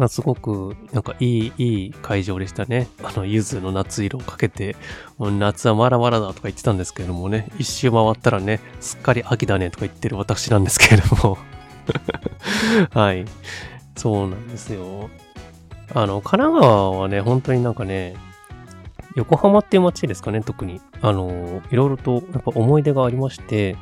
[0.00, 2.88] まあ、すごく、なんかいい、いい会場でしたね。
[3.02, 4.74] あの、ゆずの夏色をかけて、
[5.18, 11.38] もう夏はまだまだだとか言ってたんですけれどもね、一周回ったらね、すっかり秋だねとか言ってる私なんですけれども
[12.98, 13.26] はい。
[13.94, 15.10] そうなんですよ。
[15.92, 18.16] あの、神奈川はね、本当になんかね、
[19.16, 20.80] 横浜っていう街ですかね、特に。
[21.02, 23.76] あの、いろいろとやっぱ思い出がありまして、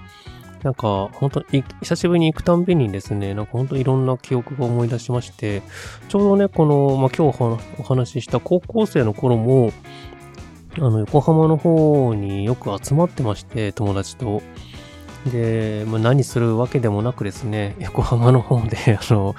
[0.62, 5.62] なんか、本当に、久しぶりに行くたんびにですね、なんか本当いろんな記憶が思い出しまして、
[6.08, 9.72] ちょうどね、この、まあ、今日お話しした高校生の頃も、
[10.76, 14.42] あの、横浜の方によく集まってまして、友達と。
[15.26, 19.34] で、まあ、何するわけでもなくですね、横浜の方で、 あの、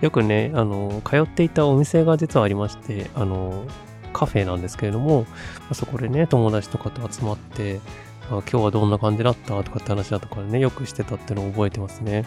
[0.00, 3.64] よくね、あの、通っていたお店が実はありまして、あの、
[4.12, 5.26] カフェなんですけれども、
[5.72, 7.80] そこでね、友達とかと集まって、
[8.28, 12.24] 今日はどんな感じだったとかって話だとかね、よくしてたってのを覚えてますね。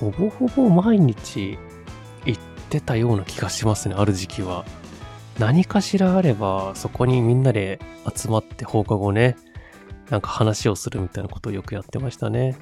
[0.00, 1.58] ほぼほぼ毎日
[2.24, 4.64] 行ってたような気がしますね、ある時期は。
[5.38, 7.78] 何かしらあれば、そこにみんなで
[8.14, 9.36] 集まって放課後ね、
[10.10, 12.56] なんか話をするみたいなことをよくやってましたね。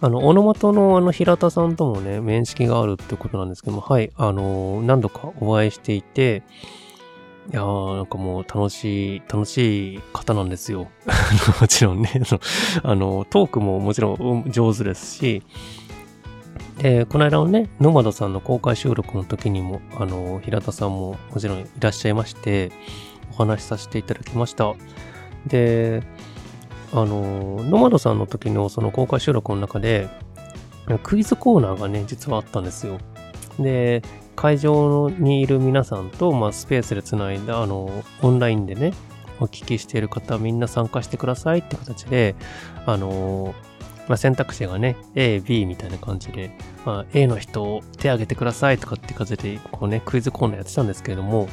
[0.00, 6.44] あの、オノマトのあの平田さんともね、面識があるってことなんですけども、はい、あの、何度かお会いしていて、
[7.50, 10.88] いやー、なんかもう楽しい、楽しい方なんですよ。
[11.60, 12.10] もちろんね、
[12.82, 15.42] あの、トークももちろん上手ですし、
[16.78, 22.70] で、この間のね、ノマドさんの公開収録の時にも、あの、平田さんももちろんいらっしゃいまして、
[23.32, 24.74] お話しさせていただきました。
[25.46, 26.02] で、
[26.92, 30.08] あの、ノマドさんの時のその公開収録の中で、
[31.02, 32.98] クイズコーナーがね、実はあったんですよ。
[33.58, 34.02] で、
[34.38, 38.92] 会場にいる皆さんと、まあ、スペースでつないだ、あの、オンラインでね、
[39.40, 42.36] お聞きしている方、みんな参加してくださいって形で、
[42.86, 43.52] あの、
[44.06, 51.48] まあ、選択肢がね、A、B みたいな感じで、まあ、A の人を手挙げてくださいとかって感じで、こうね、クイズコーナーやってたんですけれども、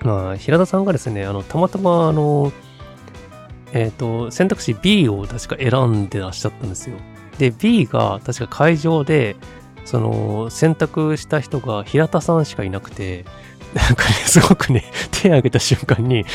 [0.00, 2.50] まあ、平田さんがですね、あの、たまたま、あの、
[3.72, 6.96] えっ、ー、と、選択肢 B を確か選んでらっしゃったんですよ。
[7.38, 9.36] で、B が確か会場で、
[9.86, 13.24] その、選択した人が平田さんしかいなくて、
[13.72, 16.26] なんかね、 すごくね、手挙げた瞬間に、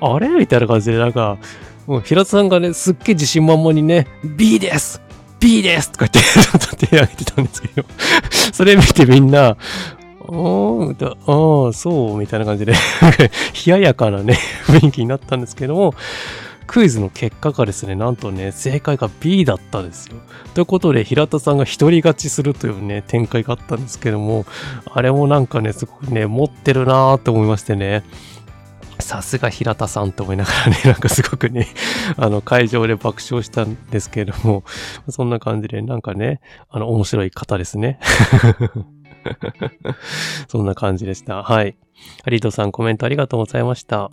[0.00, 0.28] あれ？
[0.28, 1.38] みたいな感じで、なんか、
[1.86, 5.00] もう平田さんがね、すっげえ自信満々にね、B です
[5.40, 5.90] !B です！
[5.92, 7.84] とか言って、ちょっと手挙げてたんですけど、
[8.52, 9.56] それ見てみんな、
[10.20, 12.74] おー、ああ、そう、みたいな感じで
[13.66, 15.94] 冷ややかなね、雰囲気になったんですけども、
[16.68, 20.16] クイズの結果がですね、なんとね、正解が B だったですよ。
[20.54, 24.44] ということで、平田さんが一人勝ちするというね、展開があったんですけども、
[24.92, 28.04] あれもなんかね、すごくね、持ってるなーって思いましてね。
[29.00, 31.68] さすが平田さんと思いながらね、 なんかすごくね、
[32.18, 34.64] あの、会場で爆笑したんですけれども、
[35.08, 37.98] そんな感じで、なんかね、あの、面白い方ですね。
[40.48, 41.42] そんな感じでした。
[41.42, 41.76] はい。
[42.24, 44.10] ハリードさんコメントありがとうございました。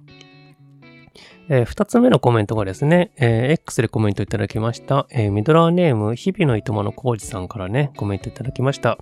[1.48, 8.92] えー、二つ目のコメントがですね、えー、X でコメントいただきました、えー、ミドラーネーム、日々のいとまのコウジさんからね、コメントいただきました。
[8.92, 8.98] あ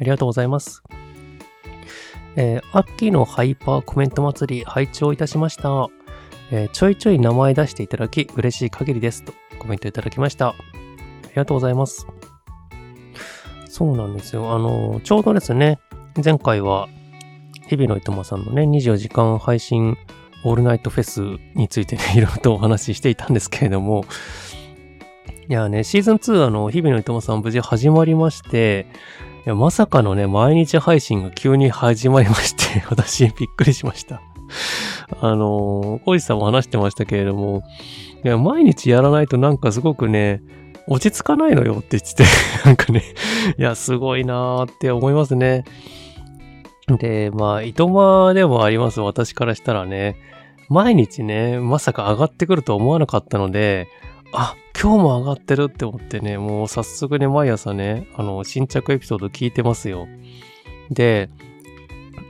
[0.00, 0.82] りがとうございます。
[2.36, 5.88] えー、秋のハイパーコメント祭り、拝聴いたしました。
[6.50, 9.22] えー、ちょいちょい名前出していただき、嬉しい限りです。
[9.22, 10.48] とコメントいただきました。
[10.48, 10.54] あ
[11.28, 12.08] りがとうございます。
[13.68, 14.52] そうなんですよ。
[14.52, 15.78] あの、ちょうどですね、
[16.24, 16.88] 前回は、
[17.68, 19.96] 日々のいとまさんのね、24時間配信
[20.44, 21.22] オールナイトフェス
[21.54, 24.04] についてね、 いろいろとお話ししていたんですけれども、
[25.48, 28.86] いやね、シーズン2あの、日々のいとまさん無事始まりまして、
[29.46, 34.22] いや、まさかのね、毎日配信が急に始まりまして、 私びっくりしました。
[35.20, 37.62] あのー、コイさんも話してましたけれども、
[38.24, 40.42] いや、毎日やらないとなんかすごくね、
[40.86, 42.24] 落ち着かないのよって言ってて、
[42.64, 43.02] なんかね、
[43.58, 45.64] いや、すごいなーって思いますね。
[46.88, 50.16] で、まあ、いとまでもあります、私からしたらね。
[50.68, 53.88] 毎日ね、まさか上がってくると思わなかったので、
[54.32, 60.08] あ、今日も上がってるって思ってね、もう早速ね、毎朝ね、あの、新着エピソード聞いてますよ。
[60.90, 61.30] で、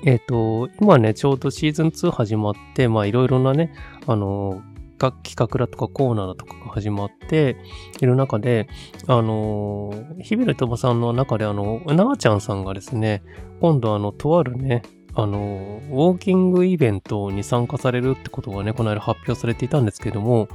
[0.05, 3.73] えっ、ー、と、今ね、ちょうどシーズン2始まって、まあいろいろなね、
[4.07, 4.63] あの、
[4.99, 7.57] 企画だとかコーナーだとかが始まって
[8.01, 8.69] いる中で、
[9.07, 13.23] あの、日々のともさんの中で、あの、なあちゃんさんがですね、
[13.61, 14.83] 今度あの、とあるね、
[15.15, 20.49] あの、ウォーキングイベントに参加されるってことがね、この間発表されていたんですけども、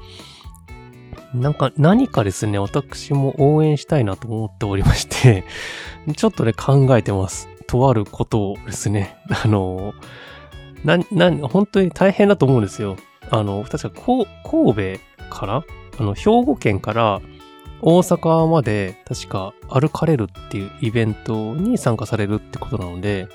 [1.34, 5.44] なんか何かですね、私も応援したいなと思っておりまして、
[6.16, 7.48] ちょっとね、考えてます。
[7.68, 9.94] とあることをですね、 あの、
[10.84, 12.98] な、な、本当に大変だと思うんですよ。
[13.30, 15.00] あの、確かこ神戸
[15.30, 15.64] から
[16.00, 17.22] あの、兵庫県から
[17.82, 23.28] 大阪まで確か歩かれるっていうイベントに参加されるってことなので、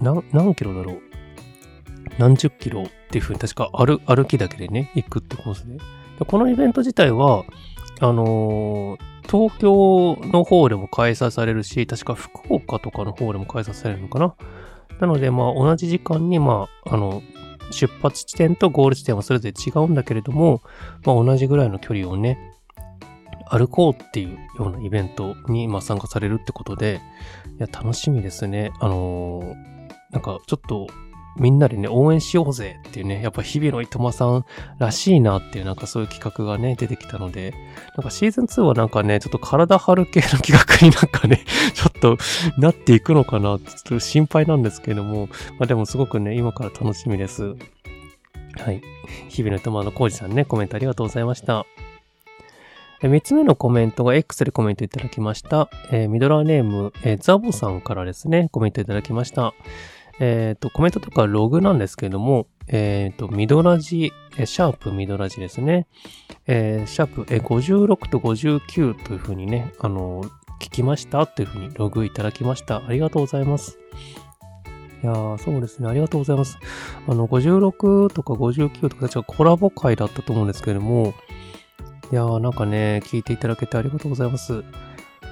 [0.00, 1.00] な、何キロだろう？
[2.18, 5.78] 何十キロっていうふうに確か歩、歩きだけでね、行くってコースで。
[6.26, 7.44] このイベント自体は、
[8.00, 8.98] あのー、
[9.30, 14.34] 東京の方でも開催されるし、確か福岡とかの方でも開催されるのかな？
[15.00, 17.22] なので、まあ、同じ時間に、まあ、あの、
[17.70, 20.62] 出発地点とゴール地点はそれぞれ違うんだけれども、
[21.04, 22.38] まあ、同じぐらいの距離をね、
[23.48, 27.00] 歩こうっていうようなイベントに、まあ、参加されるってことで、
[27.58, 28.72] いや、楽しみですね。
[28.80, 29.70] あのー、
[30.10, 30.88] なんか、ちょっと、
[31.36, 34.44] みんなでね、応援しようぜっていうね、やっぱ日々のいとまさん
[34.78, 37.54] らしいなっていうなんかそういう企画がね、出てきたので、
[37.96, 42.18] なんかシーズン2はなんかね、ちょっと体張る系の企画になんかね、 ちょっと
[42.58, 47.54] なっていくのかなちょっと心配なんですけども、まあでもすごくね、今から楽しみです。
[48.58, 48.82] はい。
[49.28, 51.64] 日々のいとまのコウジさんね、コメントありがとうございました。
[53.02, 55.70] 3つ目のコメントが X でコメントいただきました。
[55.90, 59.54] えー、ミドラーネーム、えー、ザボさんからですね、コメントいただきました。
[60.20, 65.86] えっ、ー、と、コメントとかログなんですけども、えっ、ー、と、ミドラジ、シャープミドラジですね。
[66.46, 70.22] えー、シャープ、え56と59というふうにね、あの、
[70.60, 72.82] 聞きましたというふうにログいただきました。
[72.86, 73.78] ありがとうございます。
[75.02, 75.88] いやー、そうですね。
[75.88, 76.58] ありがとうございます。
[77.08, 81.14] あの、56とか59とか確かコラボ会だったと思うんですけども、
[82.12, 84.62] いやー、なんかね、聞いていただけてありがとうございます。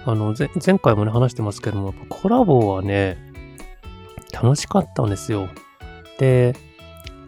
[0.07, 0.35] あの、
[0.65, 3.28] 前回もね、話してますけども、コラボはね、
[4.33, 5.49] 楽しかったんですよ。
[6.19, 6.55] で、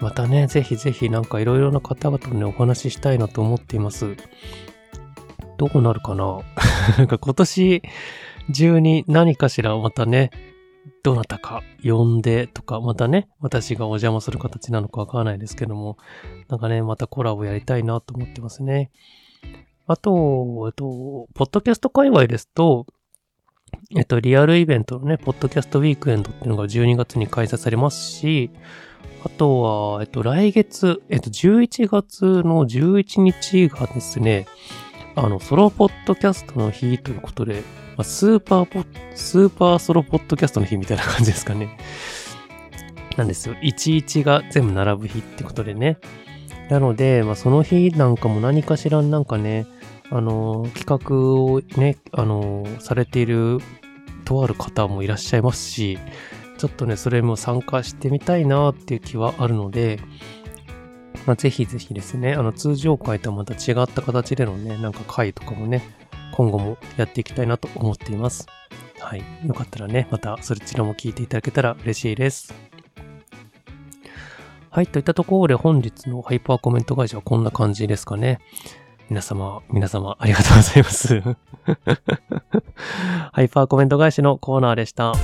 [0.01, 4.17] またね、ぜひぜひなんかいろいろな方々とね、お話ししたいなと思っています。
[5.59, 6.41] どうなるかな？
[6.97, 7.83] なんか今年
[8.53, 10.31] 中に何かしらまたね、
[11.03, 15.99] どなたか呼んでとか、またね、私がお邪魔する形なのかわからないですけども、
[16.49, 18.91] なんかね、またコラボやりたいなと思ってますね。
[19.87, 22.87] あと、えっと、ポッドキャスト界隈ですと、
[23.97, 28.51] えっと、リアルイベントのね、ポッドキャストウィークエンドっていうのが12月に開催されますし、
[29.25, 34.47] あとは、えっと、来月、えっと、11月の11日がですね、
[35.17, 37.65] あの、ソロポッドキャストの日ということで、
[37.97, 38.85] まあ、スーパーポ
[39.17, 41.77] スーパーソロポッドキャストの日みたいな感じですかね。
[43.17, 43.57] なんですよ。
[43.61, 45.99] 11が全部並ぶ日ってことでね。
[46.69, 49.67] なので、まあ、その日なんかも何かしらなんかね、
[50.11, 53.59] あの、企画をね、あの、されている
[54.25, 55.99] とある方もいらっしゃいますし、
[56.59, 60.01] ちょっとね、それも参加してみたいなっていう気はあるので、
[61.27, 65.83] まあ、ぜひぜひですね、あの、通常回とはまた違った形でのね、なんか回とかもね、
[66.33, 68.47] 今後もやっていきたいなと思っています。
[68.99, 69.23] はい。
[69.45, 72.55] よかったらね、またそちらも聞いていただけたら嬉しいです。
[74.71, 74.87] はい。
[74.87, 78.39] といったところで本日のハイパーコメント会社はこんな感じですかね。
[79.11, 81.21] 皆様、皆様、ありがとうございます。
[83.33, 85.15] ハイパーコメント返しのコーナーでした。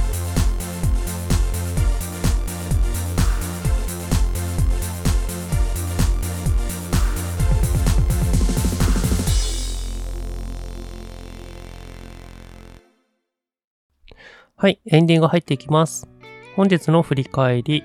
[14.57, 16.09] はい、エンディング入っていきます。
[16.57, 17.85] 本日の振り返り。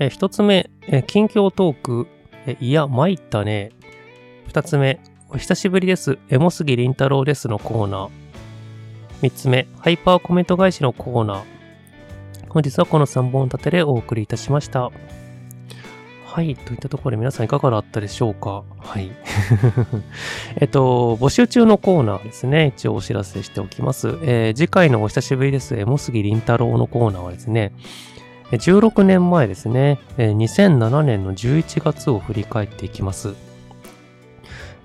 [0.00, 2.08] え一つ目、え近況トーク。
[2.48, 3.70] えいや、参ったね。
[4.48, 6.18] 二つ目、お久しぶりです。
[6.30, 8.10] エモ杉りんたろうですのコーナー。
[9.22, 11.42] 三つ目、ハイパーコメント返しのコーナー。
[12.48, 14.92] 本日はこの3本立てでお送りいたしました。
[16.24, 16.54] はい。
[16.54, 18.62] といったところで皆さんいかがだったでしょうか？
[18.78, 19.10] はい。
[20.60, 22.72] えっと、募集中のコーナーですね。
[22.76, 24.16] 一応お知らせしておきます。
[24.22, 25.74] えー、次回のお久しぶりです。
[25.74, 27.72] エモ杉りんたろうのコーナーはですね、
[28.52, 33.34] 16年前ですね、2007年の11月を振り返っていきます。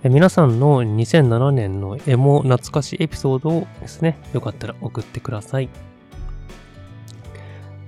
[0.04, 5.70] 皆さんの2007年のエモ懐かしエピソードをですね、よかったら送ってください。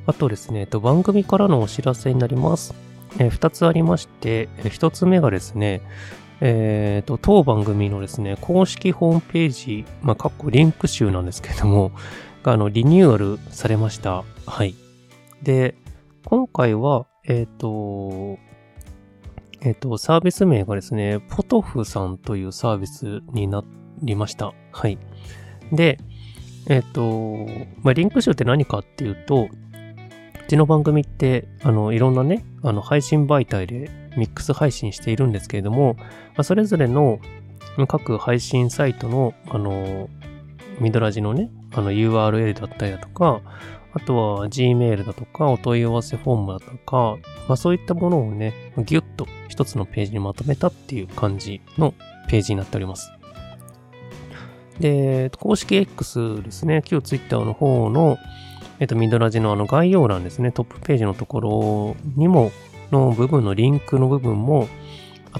[0.06, 2.76] あとですね、番組からのお知らせになります。
[3.18, 5.82] え2つありまして、1つ目がですね、
[6.40, 11.92] えっ、ー、と、当番組のですね、公式ホームページ、まあ、かっこリンク集なんですけども、
[12.44, 14.24] が、あの、リニューアルされました。
[14.46, 14.76] はい。
[15.42, 15.76] で、
[16.26, 18.38] 今回は、えっ、ー、と、
[19.66, 23.64] えっ、と、サービス名がですね、ポトフさんというサービスにな
[24.02, 24.54] りました。
[24.72, 24.98] はい。
[25.72, 26.00] で、
[26.68, 27.48] えっ、と、
[27.82, 36.04] まあ、リンク集って何かっていうと、うちの番組って、あの、いろんなね、あの、配信媒体でミックス配信しているんですけれども、ま
[36.38, 37.20] あ、それぞれの
[37.88, 40.10] 各配信サイトの、あの、
[40.82, 43.42] ミドラジのね、あの URL だったりだとか、
[43.94, 51.94] あとは Gmail だとか、お問い合わせフォームだとか、まあそういったものをね、ギュッと一つのページにまとめたっていう感じの
[52.28, 53.12] ページになっております。
[54.80, 58.18] で、公式 X ですね、旧 Twitter の方の、
[58.80, 62.52] えっと、ミドラジのあの概要欄ですね、トップページのところにも、
[62.92, 64.68] の部分のリンクの部分も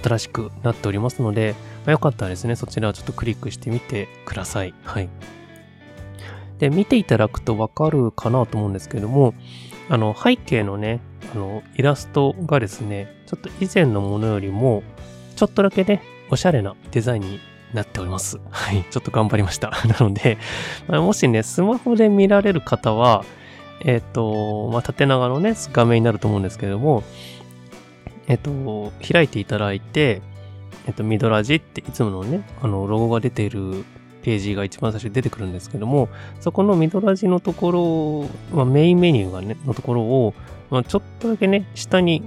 [0.00, 1.54] 新しくなっておりますので、
[1.84, 4.74] まあ、よかったらですね、そちらちょっとクリックしてみてください。
[4.84, 5.08] はい。
[6.58, 9.34] で、見ていただくとわかるかなと思うんですけども、
[9.88, 11.00] あの、背景のね、
[11.34, 14.82] あの、イラストがですね、ょっと以前のものよりも、
[15.36, 17.40] ちょっとだけね、おしゃれなデザインに
[17.74, 18.38] なっております。
[18.50, 18.84] はい。
[18.90, 19.70] ちょっと頑張りました。
[19.86, 20.38] なので、
[20.88, 23.24] ま、もしね、スマホで見られる方は、
[23.80, 27.02] えっ、ー、と、まあ、縦長のね、画面になると思うんですけれども、
[28.28, 30.22] えっ、ー、と、開いていただいて、
[30.86, 33.84] えっ、ー、と、ミドラジっていつものね、あの、ロゴが出ている
[34.22, 36.08] ページが一番最初に出てくるんですけども、
[36.40, 40.34] そこのミドラジのところ、まあ、メインメニューがね、のところを、
[40.70, 42.22] まあ、ちょっとだけね、下に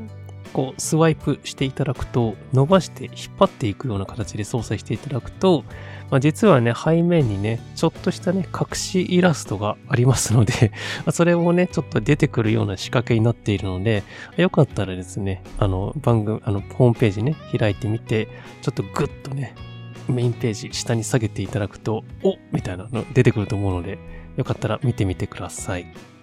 [0.58, 5.64] こうスワイプしていただくと、伸ばして引っ張っていくような形で操作していただくと、
[6.10, 10.71] まあ、実はね、背面にね、ちょっとしたね、隠しイラストがありますので
[11.13, 14.01] それをね、ちょっと出てくるような仕掛けになっているので、
[14.36, 18.28] よかったらですね、あの、番組、あの、ホームページね、開いてみて、
[18.63, 19.54] ちょっとグッとね、
[20.09, 24.00] メインページ下に下げていただくと、おみたいなの出てくると思うので、
[24.38, 26.16] よかったら見てみてください。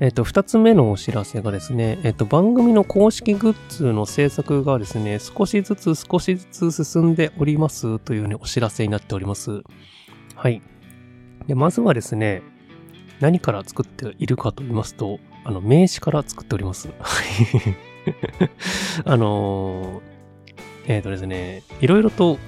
[0.00, 9.62] えっ、と、二つ目のお知らせがですね、えっ、と、番組の公式グッズの制作がですね、少しずつ少しずつ進んでおりますというね、お知らせになっております。
[10.34, 10.62] はい。
[11.46, 12.42] で、まずはですね、
[13.20, 16.88] 何から作っているかと言いますと、あの、名刺から作っております。
[16.88, 17.76] はい。
[19.04, 22.38] あのー、えっ、ー、とですね、いろいろと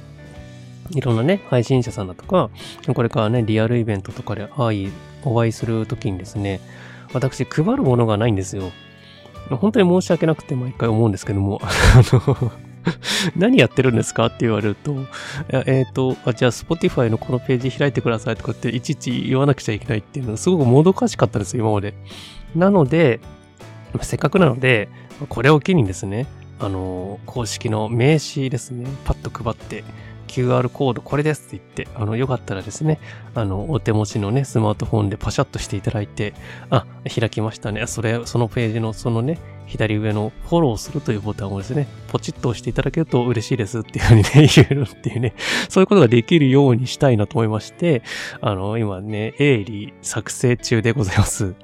[0.91, 2.51] いろんなね、配信者さんだとか、
[2.95, 4.93] これからね、リアルイベントとかで会い、
[5.24, 6.61] お会いするときにですね、
[7.12, 8.70] 私、配るものがないんですよ。
[9.51, 11.68] 本当に申し訳なくて毎回思うんですけども、あ
[12.12, 12.52] の
[13.36, 14.94] 何やってるんですかって言われると、
[15.51, 21.94] えっ、ー、とあ、じゃあ Spotify のこのページ開いてくださいとかっていちいち言わなくちゃいけないっていうのがすごくもどかしかったです、今まで。
[22.55, 23.20] なので、
[24.01, 24.89] せっかくなので、
[25.28, 26.26] これを機にですね、
[26.59, 29.84] あの、公式の名刺ですね、パッと配って、
[30.32, 32.98] QR コードこれですって言って、あの、よかったらですね、
[33.34, 36.32] あの、お手持ちのね、スマートフォンでパシャッとしていただいて、
[36.70, 37.86] あ、開きましたね。
[37.86, 45.34] それ、そのページのそのね、左上のフォローするというボタンをですね、ポチッと押していただけると嬉しいですっていうふうにね、 言えるっていうね、
[45.68, 48.02] そういうことができるようにしたいなと思いまして、
[48.40, 51.54] あの、今ね、鋭利作成中でございます。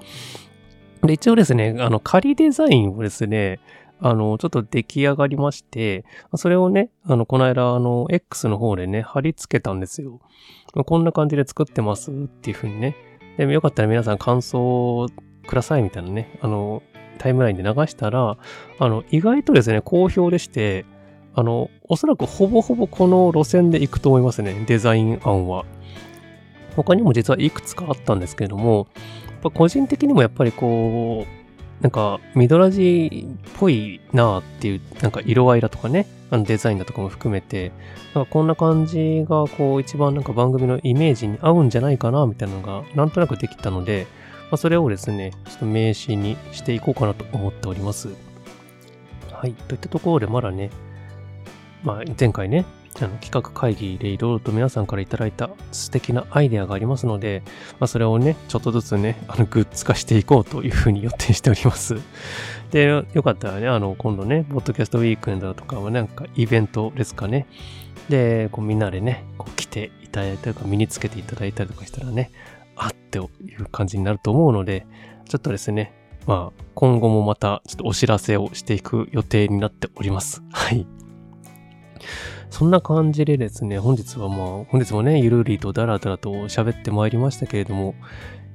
[1.03, 3.61] で、一応ですね、あの、仮デザインをですね、
[4.01, 6.05] あの、ちょっと出来上がりまして、
[6.35, 10.21] それをね、あの、この間、あの、X の方でね、貼り付けたんですよ。
[10.73, 12.97] こんな感じで作ってますっていう風にね。
[13.37, 15.07] でもよかったら皆さん感想
[15.47, 16.83] くださいみたいなね、あの、
[17.19, 18.37] タイムラインで流したら、
[18.79, 20.85] あの、意外とですね、好評でして、
[21.35, 25.65] あの、おそらくほぼほぼこの路線で行くと思いますね、デザイン案は。
[26.77, 28.87] 他にも実はいくつかあったんですけれども、
[29.55, 31.38] 個人的にもやっぱりこう、
[31.81, 37.73] なんか、ミドラジっぽいなっていう、なんか色合いだとかね、あのデザインだとかも含めて、
[38.15, 44.07] なんかこんな感じが、こう、一番なんか番組のイメージに合うんじゃないかな、みたいなのが、なんとなくできたので、
[44.51, 48.09] まあ、それをですね、ちょっと名刺にしていこうかなと思っております。
[49.31, 49.53] はい。
[49.53, 50.71] といったところで、まだね、
[51.85, 52.65] まあ、前回ね、
[53.05, 57.43] あの企画会議でいろいろと皆さんからいただいた素敵なアイデアがありますので、
[57.79, 61.97] まあ、それをね、ちょっとずつね、あのグッズ化していこうというふうに予定しております。
[62.71, 67.47] で、よかったらね、あの、今度ね、ポッドキャストウィークエンドとかはなんかイベントですかね。
[68.09, 72.31] で、こうみんなでね、こう来ていただいたりとか身につけていただいたりとかしたらね、
[72.77, 74.87] あっていう感じになると思うので、
[75.29, 75.93] ちょっとですね、
[76.27, 80.43] まあ、今後もまたちょっとお知らせをしていく予定になっております。
[80.53, 80.87] はい。
[82.51, 84.39] そんな感じでですね、本日はまあ、
[84.71, 87.95] 本日もね、ゆるりとダラダラと喋ってまいりましたけれども、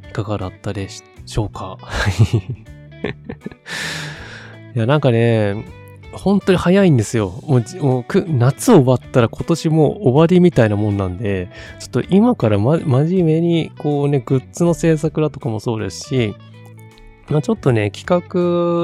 [0.09, 1.77] いかがだったでしょうか？
[4.75, 5.63] いや、なんかね、
[6.13, 7.33] 本当に早いんですよ。
[7.47, 8.05] もう、もう
[8.37, 11.49] 夏終わったら今年も終わりみたいなもんなんで、
[11.79, 16.35] ちょっと今からま、真面目に、こうね、グッズの制作だとかもそうですし、
[17.29, 18.05] まあ、ちょっとね、企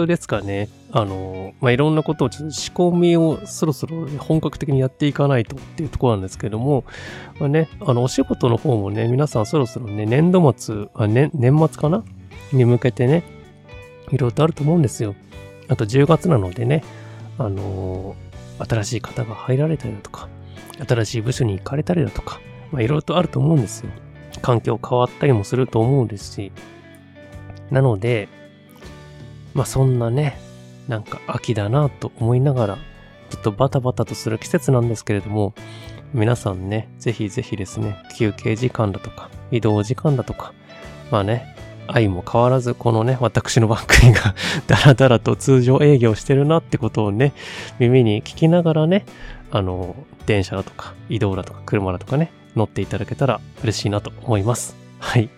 [0.02, 0.70] 画ですかね。
[0.92, 6.84] あの、まあ、いろんなことをちょっと仕込みをそろそろ本格的にやっていかないとっていうところなんですけども、
[7.40, 12.04] まあ、ね、あの、お仕事の方もね、皆さんそろそろね、年度末、あ、ね、年末かな？
[12.52, 13.24] に向けてね、
[14.12, 15.16] いろいろとあると思うんですよ。
[15.68, 16.84] あと10月なのでね、
[17.38, 18.16] あの
[18.58, 20.28] 新しい方が入られたりだとか、
[20.88, 22.42] 新しい部署に行かれたりだとか、
[22.72, 23.92] まあ、いろいろとあると思うんですよ。
[24.42, 26.52] 環境変わったりもすると思うんですし。
[27.70, 28.30] なので、
[29.54, 30.40] まあそんなね、
[30.90, 32.78] なんか秋だなと思いながら、
[33.30, 35.54] ちょっとバタバタとする季節なんですけれども、
[36.14, 40.52] 皆さんね、ぜひぜひですね、休憩時間だとか、移動時間だとか、
[41.12, 41.56] まあね、
[41.86, 44.34] 愛も変わらず、このね、私の番組が
[44.66, 47.34] ダラダラと通常営業してるなってことをね、
[47.78, 49.06] 耳に聞きながらね、
[49.52, 49.96] あの、
[50.26, 54.76] 電車だとか、移動だとか、車だとかね、乗っていただけたら嬉しいなと思います。
[54.98, 55.30] はい。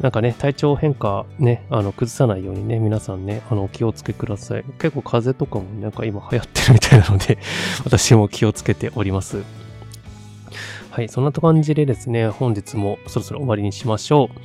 [0.00, 4.64] なんかね、体調変化ね、あの、崩さないようにね、皆さんね、あの、お気をつけください。
[4.78, 7.38] 結構風邪とかもなんか今流行ってるみたいなので
[7.84, 9.42] 私も気をつけております。
[10.90, 14.38] はい、そんな感じでですね、本日もそろそろ終わりにしましょう。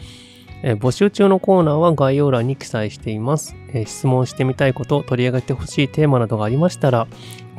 [0.64, 7.08] え募集中のコーナーは概要欄に記載しています、え質問してみたいこと、取り上げてほしいテーマなどがありましたら、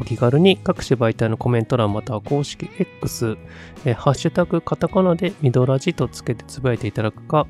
[0.01, 3.37] お気軽に各種媒体のコメント欄または公式 X、
[3.85, 7.47] えハッシュタグカタカナでミドラジとつけてつぶやいていただくか、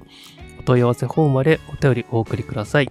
[0.58, 2.90] お問い合わせフォームまでお便りお送りください。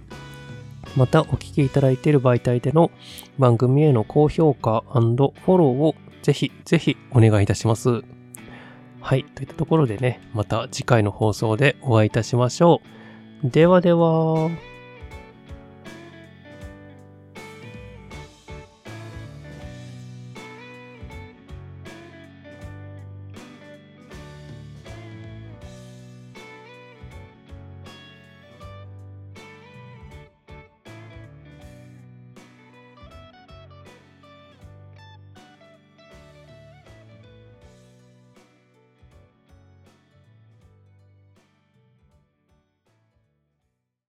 [0.96, 2.90] また、お聞きいただいている媒体での
[3.38, 8.02] 番組への高評価フォローをぜひぜひお願いいたします。
[9.00, 9.24] はい。
[9.24, 12.80] といったところでね、また次回の放送でお会いいたしましょ
[13.44, 13.50] う。
[13.50, 14.50] ではでは。